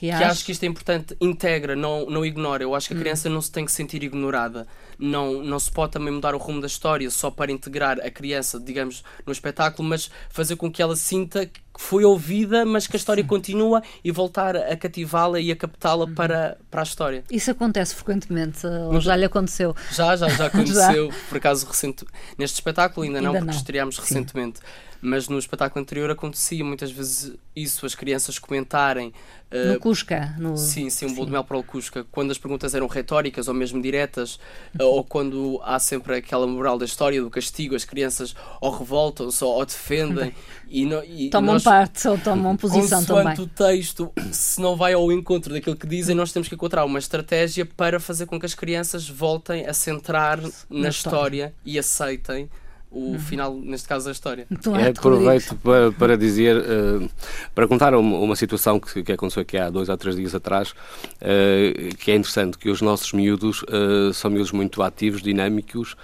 [0.00, 0.18] Reage.
[0.18, 2.62] que acho que isto é importante, integra, não, não ignora.
[2.62, 3.00] Eu acho que a hum.
[3.00, 4.66] criança não se tem que sentir ignorada.
[4.98, 8.58] Não, não se pode também mudar o rumo da história só para integrar a criança,
[8.58, 11.48] digamos, no espetáculo, mas fazer com que ela sinta
[11.80, 13.28] foi ouvida, mas que a história Sim.
[13.28, 16.14] continua e voltar a cativá-la e a captá-la uhum.
[16.14, 17.24] para, para a história.
[17.30, 19.74] Isso acontece frequentemente, ou já lhe aconteceu?
[19.90, 21.10] Já, já, já aconteceu.
[21.10, 21.18] já.
[21.28, 22.04] Por acaso, recente,
[22.36, 23.56] neste espetáculo ainda, ainda não, porque não.
[23.56, 24.60] estreámos recentemente
[25.02, 29.12] mas no espetáculo anterior acontecia muitas vezes isso, as crianças comentarem.
[29.50, 30.34] Uh, no Cusca?
[30.38, 30.56] No...
[30.56, 32.04] Sim, sim, um bolo de mel para o Cusca.
[32.12, 34.38] Quando as perguntas eram retóricas ou mesmo diretas,
[34.78, 39.42] uh, ou quando há sempre aquela moral da história do castigo, as crianças ou revoltam-se
[39.42, 40.34] ou, defendem.
[40.68, 43.34] e, no, e tomam nós, parte ou tomam posição também.
[43.38, 46.98] o texto, se não vai ao encontro daquilo que dizem, nós temos que encontrar uma
[46.98, 50.90] estratégia para fazer com que as crianças voltem a centrar na, na história.
[50.90, 52.50] história e aceitem
[52.90, 53.18] o uhum.
[53.20, 54.48] final, neste caso, da história.
[54.80, 57.08] É, aproveito para, para dizer, uh,
[57.54, 60.70] para contar uma, uma situação que, que, aconteceu aqui há dois ou três dias atrás,
[60.70, 65.94] uh, que é interessante, que os nossos miúdos uh, são miúdos muito ativos, dinâmicos,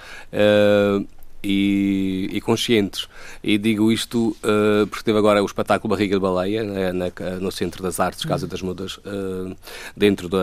[1.42, 3.08] e, e, conscientes.
[3.42, 7.52] E digo isto uh, porque teve agora o espetáculo Barriga de Baleia, né, na, no
[7.52, 9.56] Centro das Artes, Casa das Mudas, uh,
[9.96, 10.38] dentro da,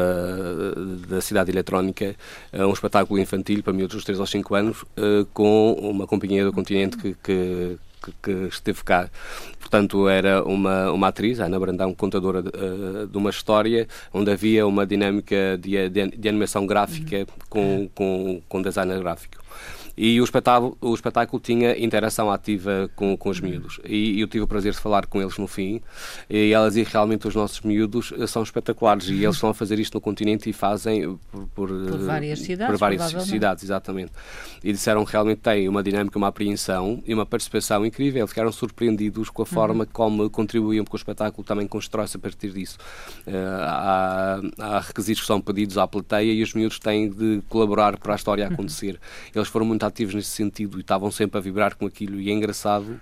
[1.08, 2.16] da cidade eletrónica,
[2.54, 4.86] uh, um espetáculo infantil para miúdos dos 3 aos 5 anos,
[5.34, 7.78] com uma companhia do continente que, que
[8.22, 9.10] que, esteve cá.
[9.60, 12.52] Portanto, era uma, uma atriz, Ana Brandão, contadora de,
[13.10, 18.62] de uma história onde havia uma dinâmica de, de, de animação gráfica com, com, com
[18.62, 19.44] design gráfico.
[19.96, 23.80] E o espetáculo, o espetáculo tinha interação ativa com, com os miúdos.
[23.86, 25.82] E eu tive o prazer de falar com eles no fim.
[26.30, 29.08] E ela dizia que realmente os nossos miúdos eh, são espetaculares.
[29.08, 32.72] E eles estão a fazer isto no continente e fazem por, por, por várias cidades.
[32.72, 34.12] Por várias cidades, exatamente.
[34.64, 38.22] E disseram que realmente têm uma dinâmica, uma apreensão e uma participação incrível.
[38.22, 39.90] Eles ficaram surpreendidos com a forma uhum.
[39.94, 42.78] como contribuíam, porque o espetáculo também constrói-se a partir disso.
[43.28, 47.98] Uh, há, há requisitos que são pedidos à plateia e os miúdos têm de colaborar
[47.98, 48.94] para a história acontecer.
[48.94, 49.32] Uhum.
[49.36, 52.20] Eles foram muito muito ativos nesse sentido e estavam sempre a vibrar com aquilo.
[52.20, 53.00] E é engraçado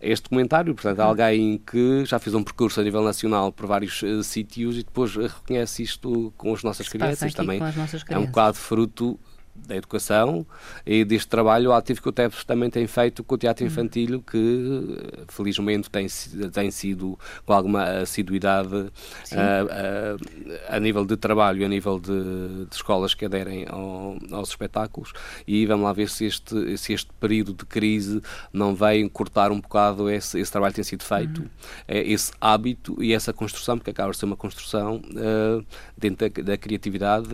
[0.00, 4.22] este comentário, portanto, alguém que já fez um percurso a nível nacional por vários uh,
[4.22, 7.58] sítios e depois reconhece isto com as nossas crianças também.
[7.58, 8.04] Nossas crianças.
[8.10, 9.18] É um bocado fruto
[9.66, 10.46] da educação
[10.86, 13.70] e deste trabalho ativo que o TEPS também tem feito com o teatro uhum.
[13.70, 16.06] infantil, que felizmente tem,
[16.52, 22.74] tem sido com alguma assiduidade uh, uh, a nível de trabalho, a nível de, de
[22.74, 25.12] escolas que aderem ao, aos espetáculos
[25.46, 29.60] e vamos lá ver se este, se este período de crise não vai cortar um
[29.60, 31.48] bocado esse, esse trabalho que tem sido feito, uhum.
[31.86, 35.64] É esse hábito e essa construção, porque acaba de ser uma construção uh,
[35.96, 37.28] dentro da, da criatividade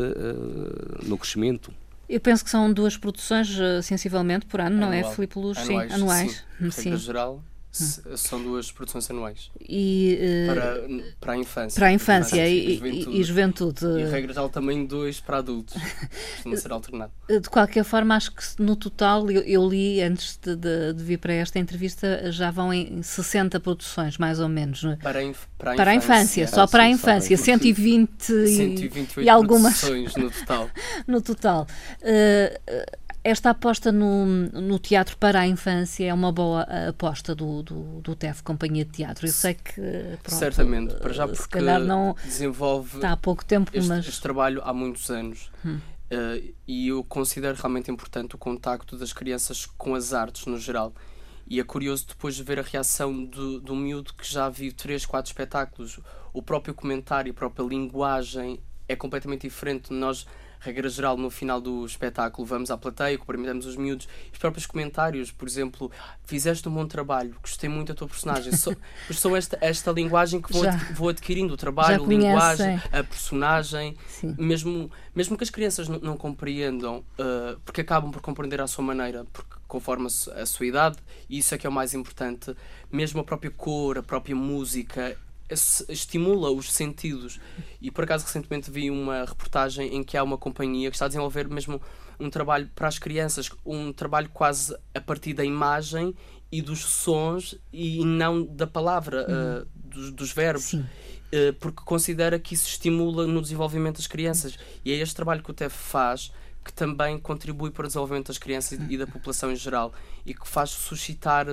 [1.04, 1.72] no crescimento.
[2.08, 4.90] Eu penso que são duas produções, uh, sensivelmente, por ano, Anual.
[4.90, 5.58] não é, Filipe Luz?
[5.58, 6.44] Anuais, sim, anuais.
[6.60, 6.70] Sim.
[6.70, 6.96] sim.
[6.96, 7.42] geral,
[7.80, 8.16] Hum.
[8.16, 9.50] São duas produções anuais.
[9.60, 11.78] E, uh, para, para a infância.
[11.78, 13.16] Para a infância e, e, juventude.
[13.16, 13.84] e, juventude.
[13.86, 15.74] E, regra geral, também dois para adultos.
[16.34, 17.12] Costuma ser alternado.
[17.28, 21.18] De qualquer forma, acho que no total, eu, eu li antes de, de, de, vir
[21.18, 24.84] para esta entrevista, já vão em 60 produções, mais ou menos.
[24.84, 24.96] É?
[24.96, 29.24] Para a, inf para a para a infância, só para a infância, 120 128 e,
[29.24, 29.82] e algumas
[30.16, 30.70] no total.
[31.06, 31.66] no total.
[32.00, 38.00] Uh, esta aposta no, no, teatro para a infância é uma boa aposta do, do,
[38.02, 39.26] do TEF, Companhia de Teatro.
[39.26, 39.80] Eu sei que.
[40.22, 42.96] Pronto, Certamente, para já porque não desenvolve.
[42.96, 44.06] Está há pouco tempo, este, mas.
[44.06, 45.50] Este trabalho há muitos anos.
[45.64, 45.80] Hum.
[46.12, 50.92] Uh, e eu considero realmente importante o contacto das crianças com as artes no geral.
[51.46, 55.06] E é curioso depois de ver a reação do, do miúdo que já viu três,
[55.06, 55.98] quatro espetáculos.
[56.32, 59.92] O próprio comentário, a própria linguagem é completamente diferente.
[59.92, 60.26] Nós
[60.64, 65.30] regra geral, no final do espetáculo, vamos à plateia, cumprimentamos os miúdos, os próprios comentários,
[65.30, 65.90] por exemplo,
[66.24, 68.52] fizeste um bom trabalho, gostei muito da tua personagem.
[68.56, 68.74] So,
[69.12, 73.96] são esta, esta linguagem que vou, ad, vou adquirindo, o trabalho, a linguagem, a personagem,
[74.38, 78.82] mesmo, mesmo que as crianças não, não compreendam, uh, porque acabam por compreender à sua
[78.82, 80.96] maneira, porque conforme a, a sua idade,
[81.28, 82.56] e isso é que é o mais importante,
[82.90, 85.16] mesmo a própria cor, a própria música,
[85.50, 87.40] estimula os sentidos.
[87.80, 91.08] E por acaso recentemente vi uma reportagem em que há uma companhia que está a
[91.08, 91.80] desenvolver mesmo
[92.18, 96.14] um trabalho para as crianças, um trabalho quase a partir da imagem
[96.50, 99.62] e dos sons e não da palavra, uhum.
[99.62, 100.74] uh, dos, dos, verbos.
[100.74, 104.56] Uh, porque considera que isso estimula no desenvolvimento das crianças.
[104.84, 106.30] E é este trabalho que o TEF faz
[106.64, 109.92] que também contribui para o desenvolvimento das crianças e da população em geral
[110.24, 111.46] e que faz suscitar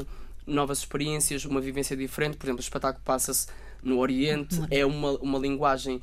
[0.52, 2.38] novas experiências, uma vivência diferente.
[2.38, 3.48] Por exemplo, o espetáculo passa-se
[3.84, 5.96] no Oriente, é uma, uma linguagem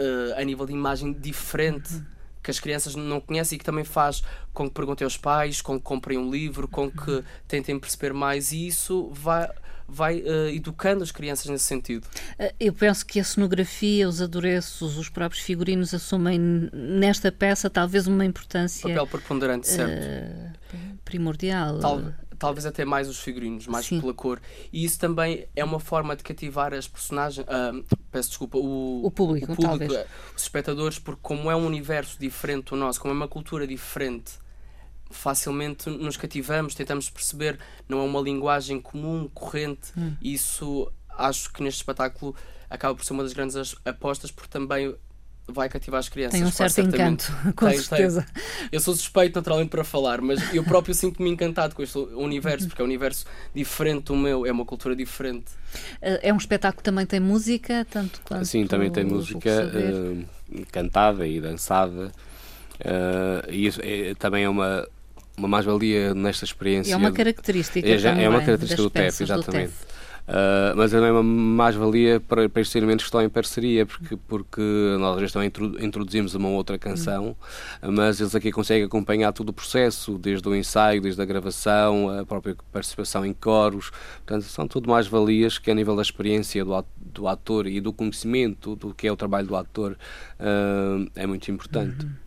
[0.00, 1.94] uh, a nível de imagem diferente.
[1.94, 2.04] Uhum.
[2.42, 5.78] Que as crianças não conhecem e que também faz com que perguntem aos pais, com
[5.78, 7.22] que comprem um livro, com que uhum.
[7.48, 9.50] tentem perceber mais, e isso vai,
[9.88, 12.06] vai uh, educando as crianças nesse sentido.
[12.38, 16.38] Eh, eu penso que a cenografia, os adereços, os próprios figurinos assumem
[16.72, 18.88] nesta peça talvez uma importância.
[18.88, 20.06] Papel preponderante, certo.
[20.72, 21.80] Uh, primordial.
[21.80, 24.00] Tal, talvez até mais os figurinos, mais Sim.
[24.00, 24.40] pela cor.
[24.72, 29.10] E isso também é uma forma de cativar as personagens, uh, peço desculpa, o, o
[29.10, 29.94] público, o público
[30.34, 34.32] os espectadores, porque como é um universo diferente do nosso, como é uma cultura diferente,
[35.10, 40.14] facilmente nos cativamos, tentamos perceber, não é uma linguagem comum, corrente, hum.
[40.20, 42.34] isso acho que neste espetáculo
[42.68, 44.94] acaba por ser uma das grandes apostas, porque também
[45.48, 46.38] vai cativar as crianças.
[46.38, 48.26] Tem um certo encanto, com tem, certeza.
[48.32, 48.42] Tem.
[48.72, 52.82] Eu sou suspeito naturalmente para falar, mas eu próprio sinto-me encantado com este universo, porque
[52.82, 55.46] é um universo diferente do meu, é uma cultura diferente.
[56.00, 58.44] É um espetáculo que também tem música, tanto quanto.
[58.44, 62.10] Sim, também tem música uh, cantada e dançada.
[62.80, 64.86] Uh, e isso é, também é uma,
[65.36, 66.92] uma mais-valia nesta experiência.
[66.92, 67.86] É uma característica.
[67.86, 69.70] É, é uma característica do TEF, exatamente.
[69.70, 69.95] Do TEF.
[70.26, 74.96] Uh, mas é uma mais-valia para, para estes elementos que estão em parceria, porque, porque
[74.98, 77.36] nós vezes também introduzimos uma outra canção,
[77.80, 82.26] mas eles aqui conseguem acompanhar todo o processo, desde o ensaio, desde a gravação, a
[82.26, 83.90] própria participação em coros.
[84.24, 88.74] Portanto, são tudo mais-valias que, a nível da experiência do, do ator e do conhecimento
[88.74, 92.04] do que é o trabalho do ator, uh, é muito importante.
[92.04, 92.25] Uhum.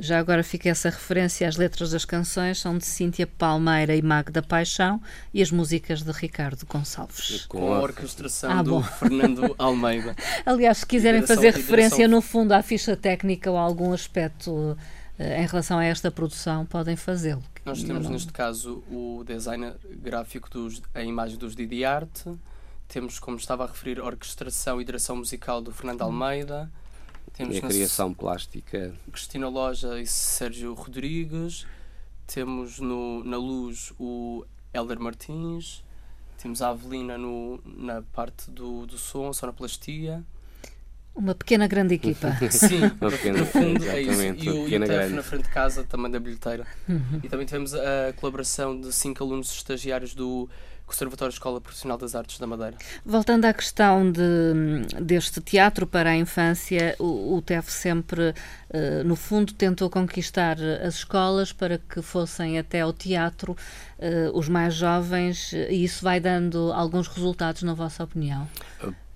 [0.00, 4.42] Já agora fica essa referência, as letras das canções são de Cíntia Palmeira e Magda
[4.42, 5.00] Paixão
[5.32, 7.46] e as músicas de Ricardo Gonçalves.
[7.46, 10.14] Com a orquestração ah, do Fernando Almeida.
[10.44, 14.76] Aliás, se quiserem fazer referência no fundo à ficha técnica ou a algum aspecto uh,
[15.18, 17.42] em relação a esta produção, podem fazê-lo.
[17.64, 18.12] Nós temos não...
[18.12, 22.30] neste caso o design gráfico, dos, a imagem dos Didi Arte,
[22.88, 26.70] temos, como estava a referir, a orquestração e direção musical do Fernando Almeida
[27.40, 28.94] temos e a criação plástica.
[29.10, 31.66] Cristina Loja e Sérgio Rodrigues.
[32.26, 35.82] Temos no, na luz o Helder Martins.
[36.40, 40.24] Temos a Avelina no, na parte do, do som, sonoplastia.
[41.14, 42.30] Uma pequena grande equipa.
[42.50, 44.22] Sim, uma pequena, no fundo é isso.
[44.22, 46.66] E o ITF na frente de casa, também da bilheteira.
[46.88, 47.20] Uhum.
[47.22, 50.48] E também tivemos a colaboração de cinco alunos estagiários do
[50.90, 52.76] Conservatório Escola Profissional das Artes da Madeira.
[53.06, 59.14] Voltando à questão de, deste teatro para a infância, o, o TEF sempre, uh, no
[59.14, 65.52] fundo, tentou conquistar as escolas para que fossem até ao teatro uh, os mais jovens,
[65.52, 68.48] e isso vai dando alguns resultados, na vossa opinião?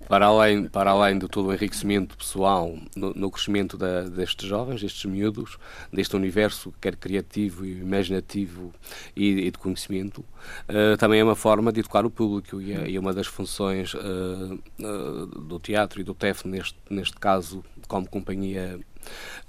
[0.07, 4.81] Para além, para além de todo o enriquecimento pessoal no, no crescimento da, destes jovens,
[4.81, 5.57] destes miúdos,
[5.91, 8.73] deste universo, quer criativo, imaginativo
[9.15, 10.19] e, e de conhecimento,
[10.69, 13.27] uh, também é uma forma de educar o público e é, e é uma das
[13.27, 18.79] funções uh, uh, do teatro e do TEF, neste, neste caso, como companhia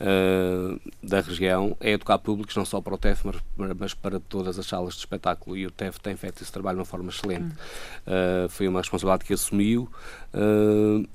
[0.01, 3.37] uh, da região, é educar públicos não só para o TEF, mas,
[3.79, 5.57] mas, para todas as salas de espetáculo.
[5.57, 7.55] E o TEF tem feito esse trabalho de uma forma excelente.
[8.07, 9.91] Uh, foi uma responsabilidade que assumiu
[10.35, 11.07] uh,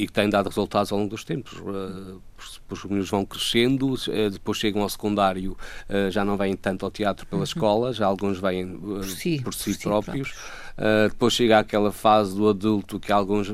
[0.00, 1.58] e que tem dado resultados ao longo dos tempos.
[1.58, 2.22] Uh,
[2.70, 5.52] os meninos vão crescendo, uh, depois chegam ao secundário,
[5.90, 7.44] uh, já não vêm tanto ao teatro pela uhum.
[7.44, 10.34] escola, já alguns vêm por si, por si, por si próprios.
[11.10, 13.48] depois chega aquela fase do adulto que alguns.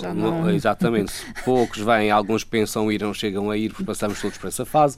[0.00, 0.50] Já não...
[0.50, 1.12] Exatamente.
[1.44, 4.96] poucos vêm, alguns pensam ir, não chegam a ir, porque passamos todos por essa fase.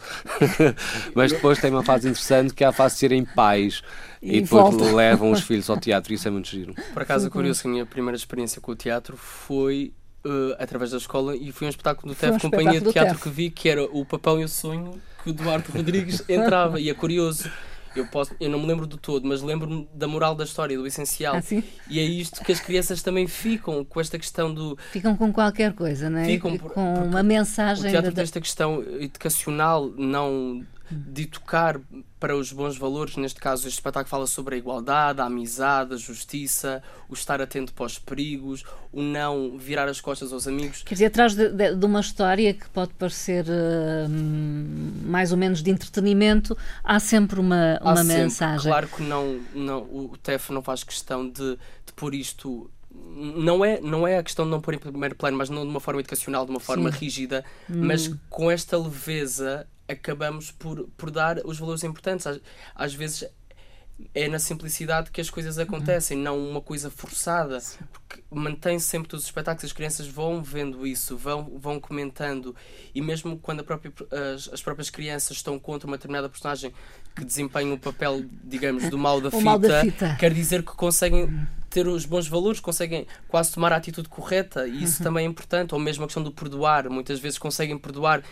[1.14, 3.82] Mas depois tem uma fase interessante que é a fase de serem pais.
[4.22, 4.90] E, e depois volta.
[4.90, 6.74] levam os filhos ao teatro, e isso é muito giro.
[6.94, 9.92] Por acaso, é curioso que a minha primeira experiência com o teatro foi
[10.24, 13.28] uh, através da escola e foi um espetáculo do TEF, um companhia de teatro que
[13.28, 16.80] vi, que era o Papão e o Sonho, que o Duarte Rodrigues entrava.
[16.80, 17.50] E é curioso.
[17.94, 20.84] Eu, posso, eu não me lembro do todo, mas lembro-me da moral da história, do
[20.84, 21.36] essencial.
[21.36, 24.76] Ah, e é isto que as crianças também ficam com esta questão do.
[24.90, 26.24] Ficam com qualquer coisa, não é?
[26.24, 27.86] Ficam por, com uma mensagem.
[27.86, 28.16] O teatro da...
[28.16, 31.80] tem esta questão educacional, não de tocar
[32.18, 33.16] para os bons valores.
[33.16, 37.72] Neste caso, este espetáculo fala sobre a igualdade, a amizade, a justiça, o estar atento
[37.72, 40.82] para os perigos, o não virar as costas aos amigos.
[40.82, 44.08] Quer dizer, atrás de, de, de uma história que pode parecer uh,
[45.06, 48.30] mais ou menos de entretenimento, há sempre uma, uma há mensagem.
[48.30, 48.68] Sempre.
[48.68, 52.70] Claro que não, não, o TEF não faz questão de, de pôr isto
[53.14, 55.68] não é, não é a questão de não pôr em primeiro plano, mas não de
[55.68, 56.98] uma forma educacional, de uma forma Sim.
[56.98, 57.80] rígida, hum.
[57.82, 62.26] mas com esta leveza acabamos por, por dar os valores importantes.
[62.26, 62.40] Às,
[62.74, 63.28] às vezes
[64.12, 66.22] é na simplicidade que as coisas acontecem, uhum.
[66.24, 67.58] não uma coisa forçada,
[67.92, 72.56] porque mantém-se sempre todos os espetáculos, as crianças vão vendo isso, vão, vão comentando,
[72.92, 73.92] e mesmo quando própria,
[74.34, 76.72] as, as próprias crianças estão contra uma determinada personagem
[77.14, 80.72] que desempenha o papel, digamos, do mal da, fita, mal da fita, quer dizer que
[80.72, 85.04] conseguem ter os bons valores, conseguem quase tomar a atitude correta, e isso uhum.
[85.04, 88.22] também é importante, ou mesmo a questão do perdoar, muitas vezes conseguem perdoar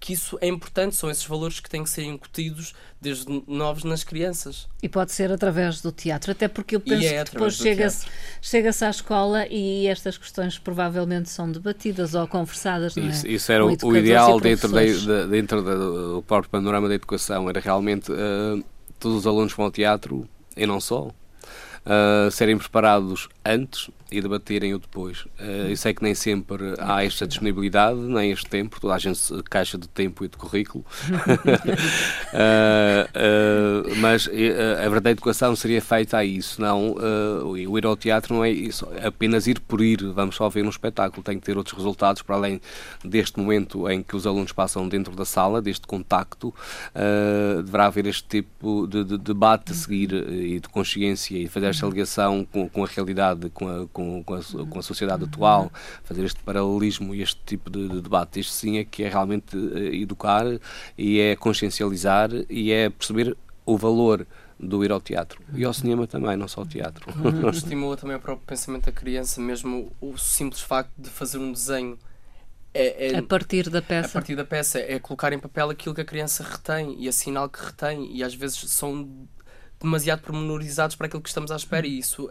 [0.00, 4.04] que isso é importante, são esses valores que têm que ser incutidos desde novos nas
[4.04, 4.68] crianças.
[4.82, 8.06] E pode ser através do teatro, até porque eu penso é que depois chega-se
[8.40, 12.96] chega à escola e estas questões provavelmente são debatidas ou conversadas.
[12.96, 13.30] Isso, é?
[13.30, 18.12] isso era o, o ideal dentro, de, dentro do próprio panorama da educação, era realmente
[18.12, 18.64] uh,
[19.00, 21.10] todos os alunos vão ao teatro e não só.
[21.86, 25.20] Uh, serem preparados antes e debaterem o depois.
[25.38, 29.18] Uh, eu sei que nem sempre há esta disponibilidade, nem este tempo, toda a gente
[29.18, 30.84] se caixa de tempo e de currículo.
[31.08, 31.18] uh,
[33.92, 36.96] uh, mas a verdadeira educação seria feita a isso, não
[37.44, 40.68] o ir ao teatro não é isso, apenas ir por ir, vamos só ver um
[40.68, 42.60] espetáculo, tem que ter outros resultados para além
[43.04, 46.54] deste momento em que os alunos passam dentro da sala, deste contacto,
[47.64, 51.86] deverá haver este tipo de, de, debate a seguir e de consciência e fazer esta
[51.86, 54.40] ligação com, com a realidade, com a com, com, a,
[54.70, 55.72] com a sociedade atual,
[56.04, 58.38] fazer este paralelismo e este tipo de, de debate.
[58.38, 60.44] Este sim é que é realmente uh, educar
[60.96, 63.36] e é consciencializar e é perceber
[63.66, 64.24] o valor
[64.58, 65.42] do ir ao teatro.
[65.52, 67.06] E ao cinema também, não só ao teatro.
[67.52, 71.98] Estimula também o próprio pensamento da criança, mesmo o simples facto de fazer um desenho.
[72.72, 74.08] É, é, a partir da peça.
[74.08, 77.12] A partir da peça é colocar em papel aquilo que a criança retém e a
[77.12, 79.26] sinal que retém, e às vezes são
[79.80, 82.30] demasiado pormenorizados para aquilo que estamos à espera, e isso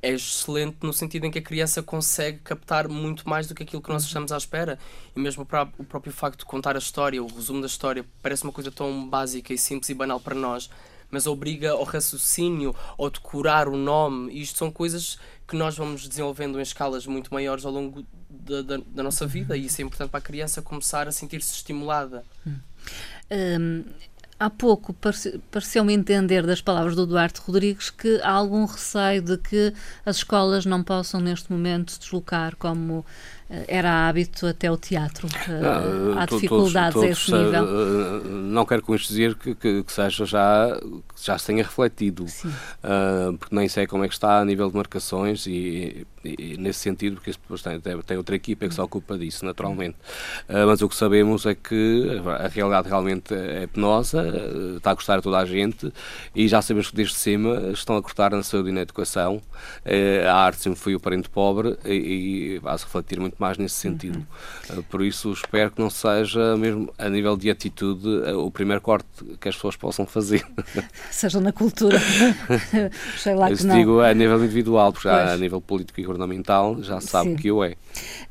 [0.00, 3.82] é excelente no sentido em que a criança consegue captar muito mais do que aquilo
[3.82, 4.08] que nós uhum.
[4.08, 4.78] estamos à espera.
[5.14, 8.52] E mesmo o próprio facto de contar a história, o resumo da história, parece uma
[8.52, 10.70] coisa tão básica e simples e banal para nós,
[11.10, 14.32] mas obriga ao raciocínio, ao decorar o nome.
[14.32, 15.18] E isto são coisas
[15.48, 19.56] que nós vamos desenvolvendo em escalas muito maiores ao longo da, da, da nossa vida,
[19.56, 22.24] e isso é importante para a criança começar a sentir-se estimulada.
[22.46, 23.84] Hum.
[24.40, 24.94] Há pouco
[25.50, 29.74] pareceu-me entender das palavras do Duarte Rodrigues que há algum receio de que
[30.06, 33.04] as escolas não possam, neste momento, se deslocar como
[33.50, 35.26] eh, era hábito até o teatro.
[35.48, 37.64] Não, eh, Há dificuldades todos, todos, a esse nível?
[37.64, 41.64] Eh, não quero com isto dizer que, que, que seja já, que já se tenha
[41.64, 46.56] refletido, uh, porque nem sei como é que está a nível de marcações e, e,
[46.56, 49.96] nesse sentido, porque depois tem, tem, outra equipa que se ocupa disso, naturalmente.
[50.48, 54.96] Uh, mas o que sabemos é que a realidade realmente é penosa, uh, está a
[54.96, 55.92] custar a toda a gente
[56.34, 59.40] e já sabemos que desde cima estão a cortar na saúde e na educação.
[60.28, 64.24] a arte sempre foi o parente pobre e, e vai-se refletir muito mais nesse sentido.
[64.70, 64.82] Uhum.
[64.82, 69.06] Por isso espero que não seja, mesmo a nível de atitude, o primeiro corte
[69.40, 70.44] que as pessoas possam fazer.
[71.10, 71.98] Seja na cultura.
[73.18, 73.76] Sei lá que não.
[73.76, 77.36] digo a nível individual, porque já a nível político e governamental já sabe Sim.
[77.36, 77.76] que o é.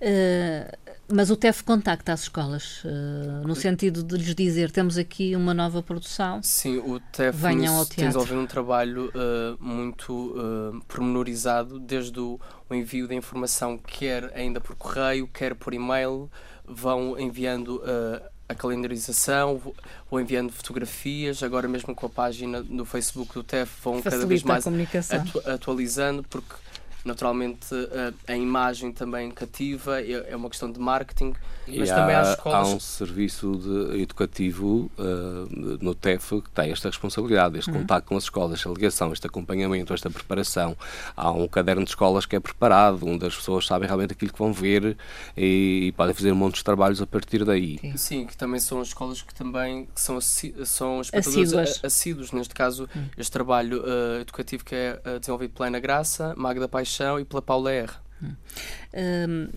[0.02, 5.38] Uh Mas o TEF contacta as escolas, uh, no sentido de lhes dizer temos aqui
[5.38, 6.44] uma nova produção.
[6.44, 12.38] Sim, o TEF Venham tem desenvolvido um trabalho uh, muito uh, pormenorizado, desde o,
[12.70, 16.30] o, envio da informação, quer ainda por correio, quer por e-mail,
[16.66, 17.82] vão enviando
[18.50, 19.62] a calendarização,
[20.12, 24.26] vão enviando fotografias, agora mesmo com a página no Facebook do TEF vão Facilita cada
[24.26, 24.68] vez mais
[25.12, 26.54] atu atualizando, porque
[27.06, 27.68] Naturalmente,
[28.28, 31.34] a, a imagem também cativa, é, é uma questão de marketing,
[31.68, 32.68] mas e também há, escolas.
[32.68, 37.80] Há um serviço de, educativo uh, no TEF que tem esta responsabilidade, este uhum.
[37.80, 40.76] contato com as escolas, esta ligação, este acompanhamento, esta preparação.
[41.16, 44.40] Há um caderno de escolas que é preparado, onde as pessoas sabem realmente aquilo que
[44.40, 44.98] vão ver
[45.36, 47.80] e, e podem fazer um monte de trabalhos a partir daí.
[47.80, 51.86] Sim, Sim que também são as escolas que também que são, são espectadores assíduos.
[51.86, 52.32] assíduos.
[52.34, 53.06] Neste caso, uhum.
[53.18, 57.26] este trabalho uh, educativo que é uh, desenvolvido pela Ana Graça, Magda Paixão Paixão e
[57.26, 57.92] pela Paula R.
[58.22, 59.48] Hum,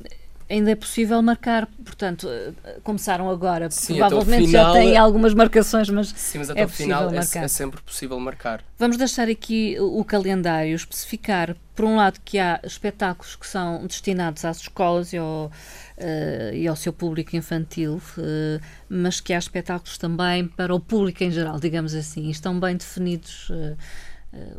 [0.49, 5.88] ainda é possível marcar, portanto, eh, começaram agora, Sim, provavelmente final, já têm algumas marcações,
[5.88, 8.62] mas, Sim, mas até é o final é, é, sempre possível marcar.
[8.78, 14.45] Vamos deixar aqui o calendário, especificar, por um lado, que há espetáculos que são destinados
[14.45, 19.97] às escolas e ao, uh, e ao seu público infantil, uh, mas que há espetáculos
[19.97, 23.49] também para o público em geral, digamos assim, e estão bem definidos.
[23.51, 23.76] Uh,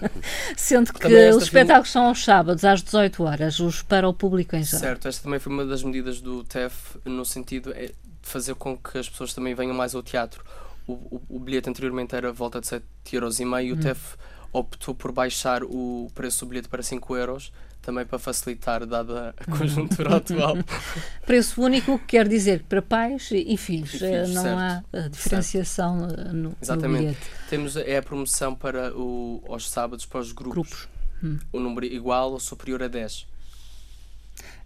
[0.56, 4.64] Sendo que os espetáculos são aos sábados, às 18 horas, os para o público em
[4.64, 4.80] geral.
[4.80, 8.98] Certo, esta também foi uma das medidas do TEF, no sentido de fazer com que
[8.98, 10.44] as pessoas também venham mais ao teatro.
[10.86, 13.78] O, o, o bilhete anteriormente era volta de 7,5 euros e meio, hum.
[13.78, 14.16] o TEF
[14.52, 17.52] optou por baixar o preço do bilhete para 5 euros
[17.82, 20.56] também para facilitar, dada a conjuntura atual.
[21.26, 24.58] Preço único quer dizer para pais e filhos, e filhos não certo.
[24.58, 26.20] há eh, diferenciação certo.
[26.20, 27.18] Eh, no, Exatamente.
[27.18, 27.48] no.
[27.50, 30.54] Temos é a promoção para o, aos sábados para os grupos.
[30.54, 30.88] grupos.
[31.22, 31.38] Hum.
[31.52, 33.26] O número igual ou superior a 10.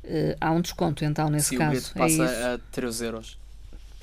[0.05, 1.71] Uh, há um desconto então nesse Sim, caso.
[1.71, 3.39] O bilhete passa é a 3 euros.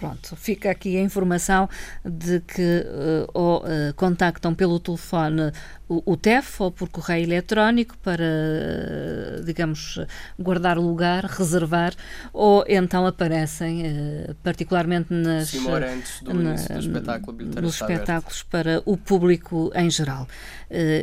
[0.03, 1.69] Pronto, fica aqui a informação
[2.03, 5.53] de que uh, ou uh, contactam pelo telefone
[5.87, 10.01] o, o, TEF ou por correio eletrónico para, uh, digamos,
[10.37, 11.93] guardar lugar, reservar,
[12.33, 13.81] ou então aparecem,
[14.43, 20.27] particularmente nas, Sim, antes do na, do espetáculo, nos espetáculos para o público em geral.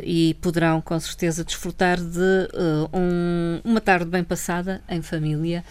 [0.03, 2.47] e poderão, com certeza, desfrutar de
[2.93, 5.63] um, uma tarde bem passada em família.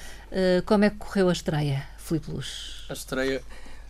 [0.66, 1.84] como é que correu a estreia?
[2.10, 2.84] Filipe Luz?
[2.88, 3.42] A estreia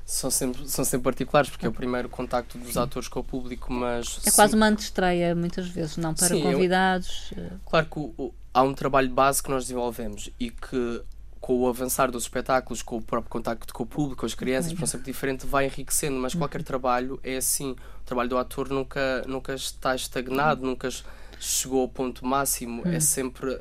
[0.05, 2.79] são sempre, são sempre particulares, porque é o primeiro contacto dos sim.
[2.79, 4.21] atores com o público, mas...
[4.27, 7.33] É quase uma antestreia, muitas vezes, não para sim, convidados.
[7.37, 11.03] Eu, claro que o, o, há um trabalho base que nós desenvolvemos e que
[11.41, 14.75] com o avançar dos espetáculos, com o próprio contacto com o público, com as crianças,
[14.75, 16.65] por um sempre diferente, vai enriquecendo, mas qualquer uhum.
[16.65, 17.71] trabalho é assim.
[17.71, 20.71] O trabalho do ator nunca, nunca está estagnado, uhum.
[20.71, 20.91] nunca
[21.39, 23.01] chegou ao ponto máximo, é uhum.
[23.01, 23.59] sempre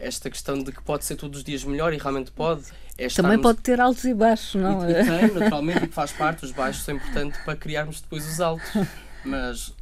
[0.00, 2.62] esta questão de que pode ser todos os dias melhor e realmente pode.
[2.98, 5.04] É Também pode ter altos e baixos, não é?
[5.04, 8.68] Tem, naturalmente, faz parte, os baixos são importantes para criarmos depois os altos.
[9.24, 9.72] Mas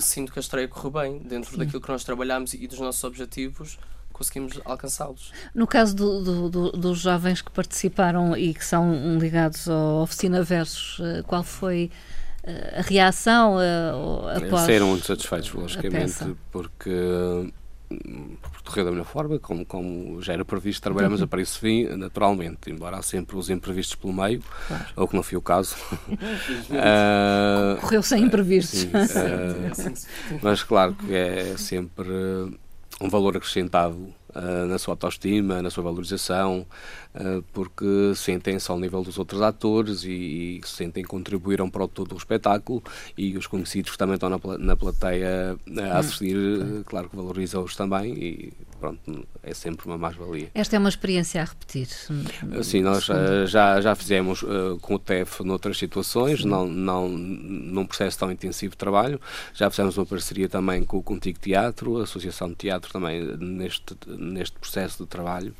[0.00, 1.58] sinto que a estreia correu bem, dentro Sim.
[1.58, 3.78] daquilo que nós trabalhamos e dos nossos objetivos,
[4.12, 5.32] conseguimos alcançá-los.
[5.54, 10.42] No caso do, do, do, dos jovens que participaram e que são ligados à Oficina
[10.42, 11.90] Versos, eh, qual foi
[12.42, 14.62] eh, a reação uh, após...
[14.62, 16.90] Saíram muito satisfeitos, logicamente, porque
[17.90, 21.24] decorreu da mesma forma, como, como já era previsto, trabalhamos uhum.
[21.24, 24.86] a para esse fim, naturalmente, embora há sempre os imprevistos pelo meio, claro.
[24.96, 25.76] ou que não foi o caso.
[25.92, 28.80] uh, Correu sem imprevistos.
[28.80, 32.08] Sim, uh, mas claro que é sempre
[33.00, 36.66] um valor acrescentado uh, na sua autoestima, na sua valorização,
[37.14, 42.14] uh, porque sentem-se ao nível dos outros atores e, e sentem contribuíram para o todo
[42.14, 42.82] o espetáculo
[43.16, 45.98] e os conhecidos que também estão na, na plateia a hum.
[45.98, 46.82] assistir, hum.
[46.84, 50.50] claro que valorizam-os também e pronto, é sempre uma mais-valia.
[50.54, 51.88] Esta é uma experiência a repetir?
[52.62, 57.86] Sim, nós uh, já, já fizemos uh, com o TEF noutras situações, não, não num
[57.86, 59.20] processo tão intensivo de trabalho,
[59.52, 63.96] já fizemos uma parceria também com o Contigo Teatro, a Associação de Teatro também neste,
[64.06, 65.54] neste processo de trabalho,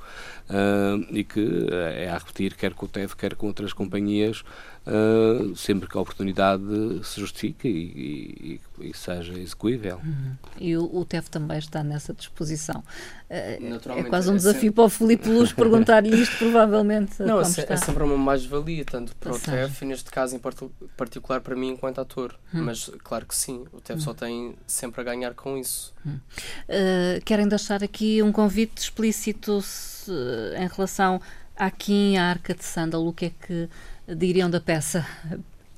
[0.48, 4.44] uh, e que é a repetir, quer com o TEF, quer com outras companhias,
[4.88, 6.64] uh, sempre que a oportunidade
[7.04, 10.00] se justifique e, e, e seja execuível.
[10.02, 10.36] Uhum.
[10.58, 12.82] E o, o, TEF também está nessa disposição.
[13.30, 14.74] Uh, é quase um é desafio sempre...
[14.76, 17.22] para o Filipe Luz perguntar-lhe isto, provavelmente.
[17.22, 20.40] Não, é, é, sempre uma mais-valia, tanto para o TEF e neste caso em
[20.96, 22.34] particular para mim enquanto ator.
[22.52, 22.64] Uhum.
[22.64, 24.16] Mas claro que sim, o TEF só uhum.
[24.16, 25.94] tem sempre a ganhar com isso.
[26.06, 30.10] Uh, querem deixar aqui um convite explícito se,
[30.56, 31.20] em relação
[31.54, 33.68] à Kim, à Arca de Sândalo, o que é que
[34.16, 35.06] diriam da peça?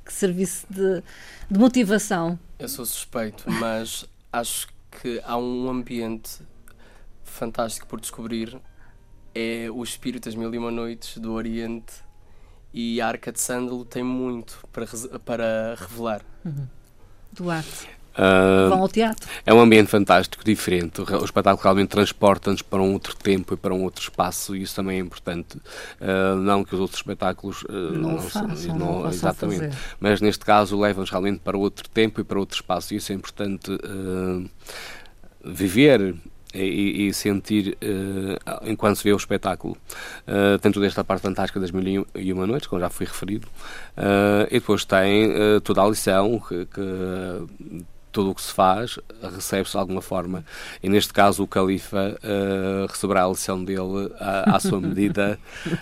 [0.04, 1.02] Que serviço de,
[1.50, 2.38] de motivação?
[2.58, 6.40] Eu sou suspeito, mas acho que há um ambiente
[7.24, 8.60] fantástico por descobrir.
[9.34, 11.94] É o espírito das Mil e Uma Noites do Oriente
[12.72, 14.86] e a Arca de Sândalo tem muito para,
[15.24, 16.22] para revelar.
[16.44, 16.66] Uhum.
[17.32, 17.88] Duarte.
[18.20, 19.26] Uh, Vão ao teatro.
[19.46, 21.00] É um ambiente fantástico, diferente.
[21.00, 24.74] O espetáculo realmente transporta-nos para um outro tempo e para um outro espaço, e isso
[24.74, 25.56] também é importante.
[26.00, 29.78] Uh, não que os outros espetáculos uh, não, não, façam, não, não exatamente, fazer.
[29.98, 33.14] mas neste caso levam-nos realmente para outro tempo e para outro espaço, e isso é
[33.14, 33.70] importante
[35.42, 36.14] viver
[36.54, 39.76] e, e, sentir uh, enquanto se vê o espetáculo,
[40.26, 43.46] uh, tanto desta parte fantástica das mil e uma noites, como já fui referido,
[43.96, 45.30] uh, e depois tem
[45.62, 47.80] toda a lição que, que
[48.10, 50.44] tudo o que se faz recebe-se de alguma forma.
[50.82, 55.38] E neste caso o Califa uh, receberá a lição dele à, à sua medida.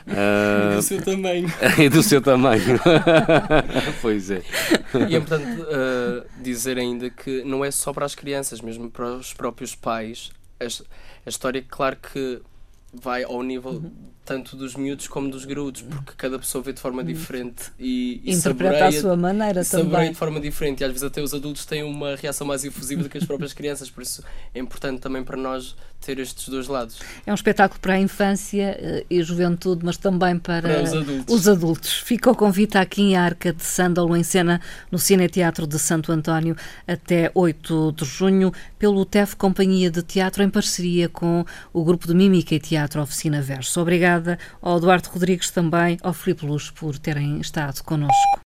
[0.06, 1.48] Uh, e do seu tamanho.
[1.78, 2.80] e do seu tamanho.
[4.00, 4.42] pois é.
[5.08, 9.06] E é importante uh, dizer ainda que não é só para as crianças, mesmo para
[9.14, 10.30] os próprios pais.
[10.60, 12.40] A, a história, claro que
[12.92, 13.92] vai ao nível uhum.
[14.28, 17.08] Tanto dos miúdos como dos graúdos, porque cada pessoa vê de forma uhum.
[17.08, 20.10] diferente e, e interpreta à sua maneira também.
[20.10, 23.08] de forma diferente e às vezes até os adultos têm uma reação mais efusiva do
[23.08, 24.22] que as próprias crianças, por isso
[24.54, 27.00] é importante também para nós ter estes dois lados.
[27.26, 31.34] É um espetáculo para a infância eh, e juventude, mas também para, para os, adultos.
[31.34, 31.92] os, adultos.
[31.92, 34.60] Fica o convite aqui em Arca de Sândalo, em cena
[34.92, 36.54] no Cine Teatro de Santo António,
[36.86, 42.14] até 8 de junho, pelo TEF Companhia de Teatro, em parceria com o Grupo de
[42.14, 43.72] Mímica e Teatro Oficina Verso.
[44.60, 48.28] Ao Eduardo Rodrigues também, ao Filipe Luz, por terem estado connosco.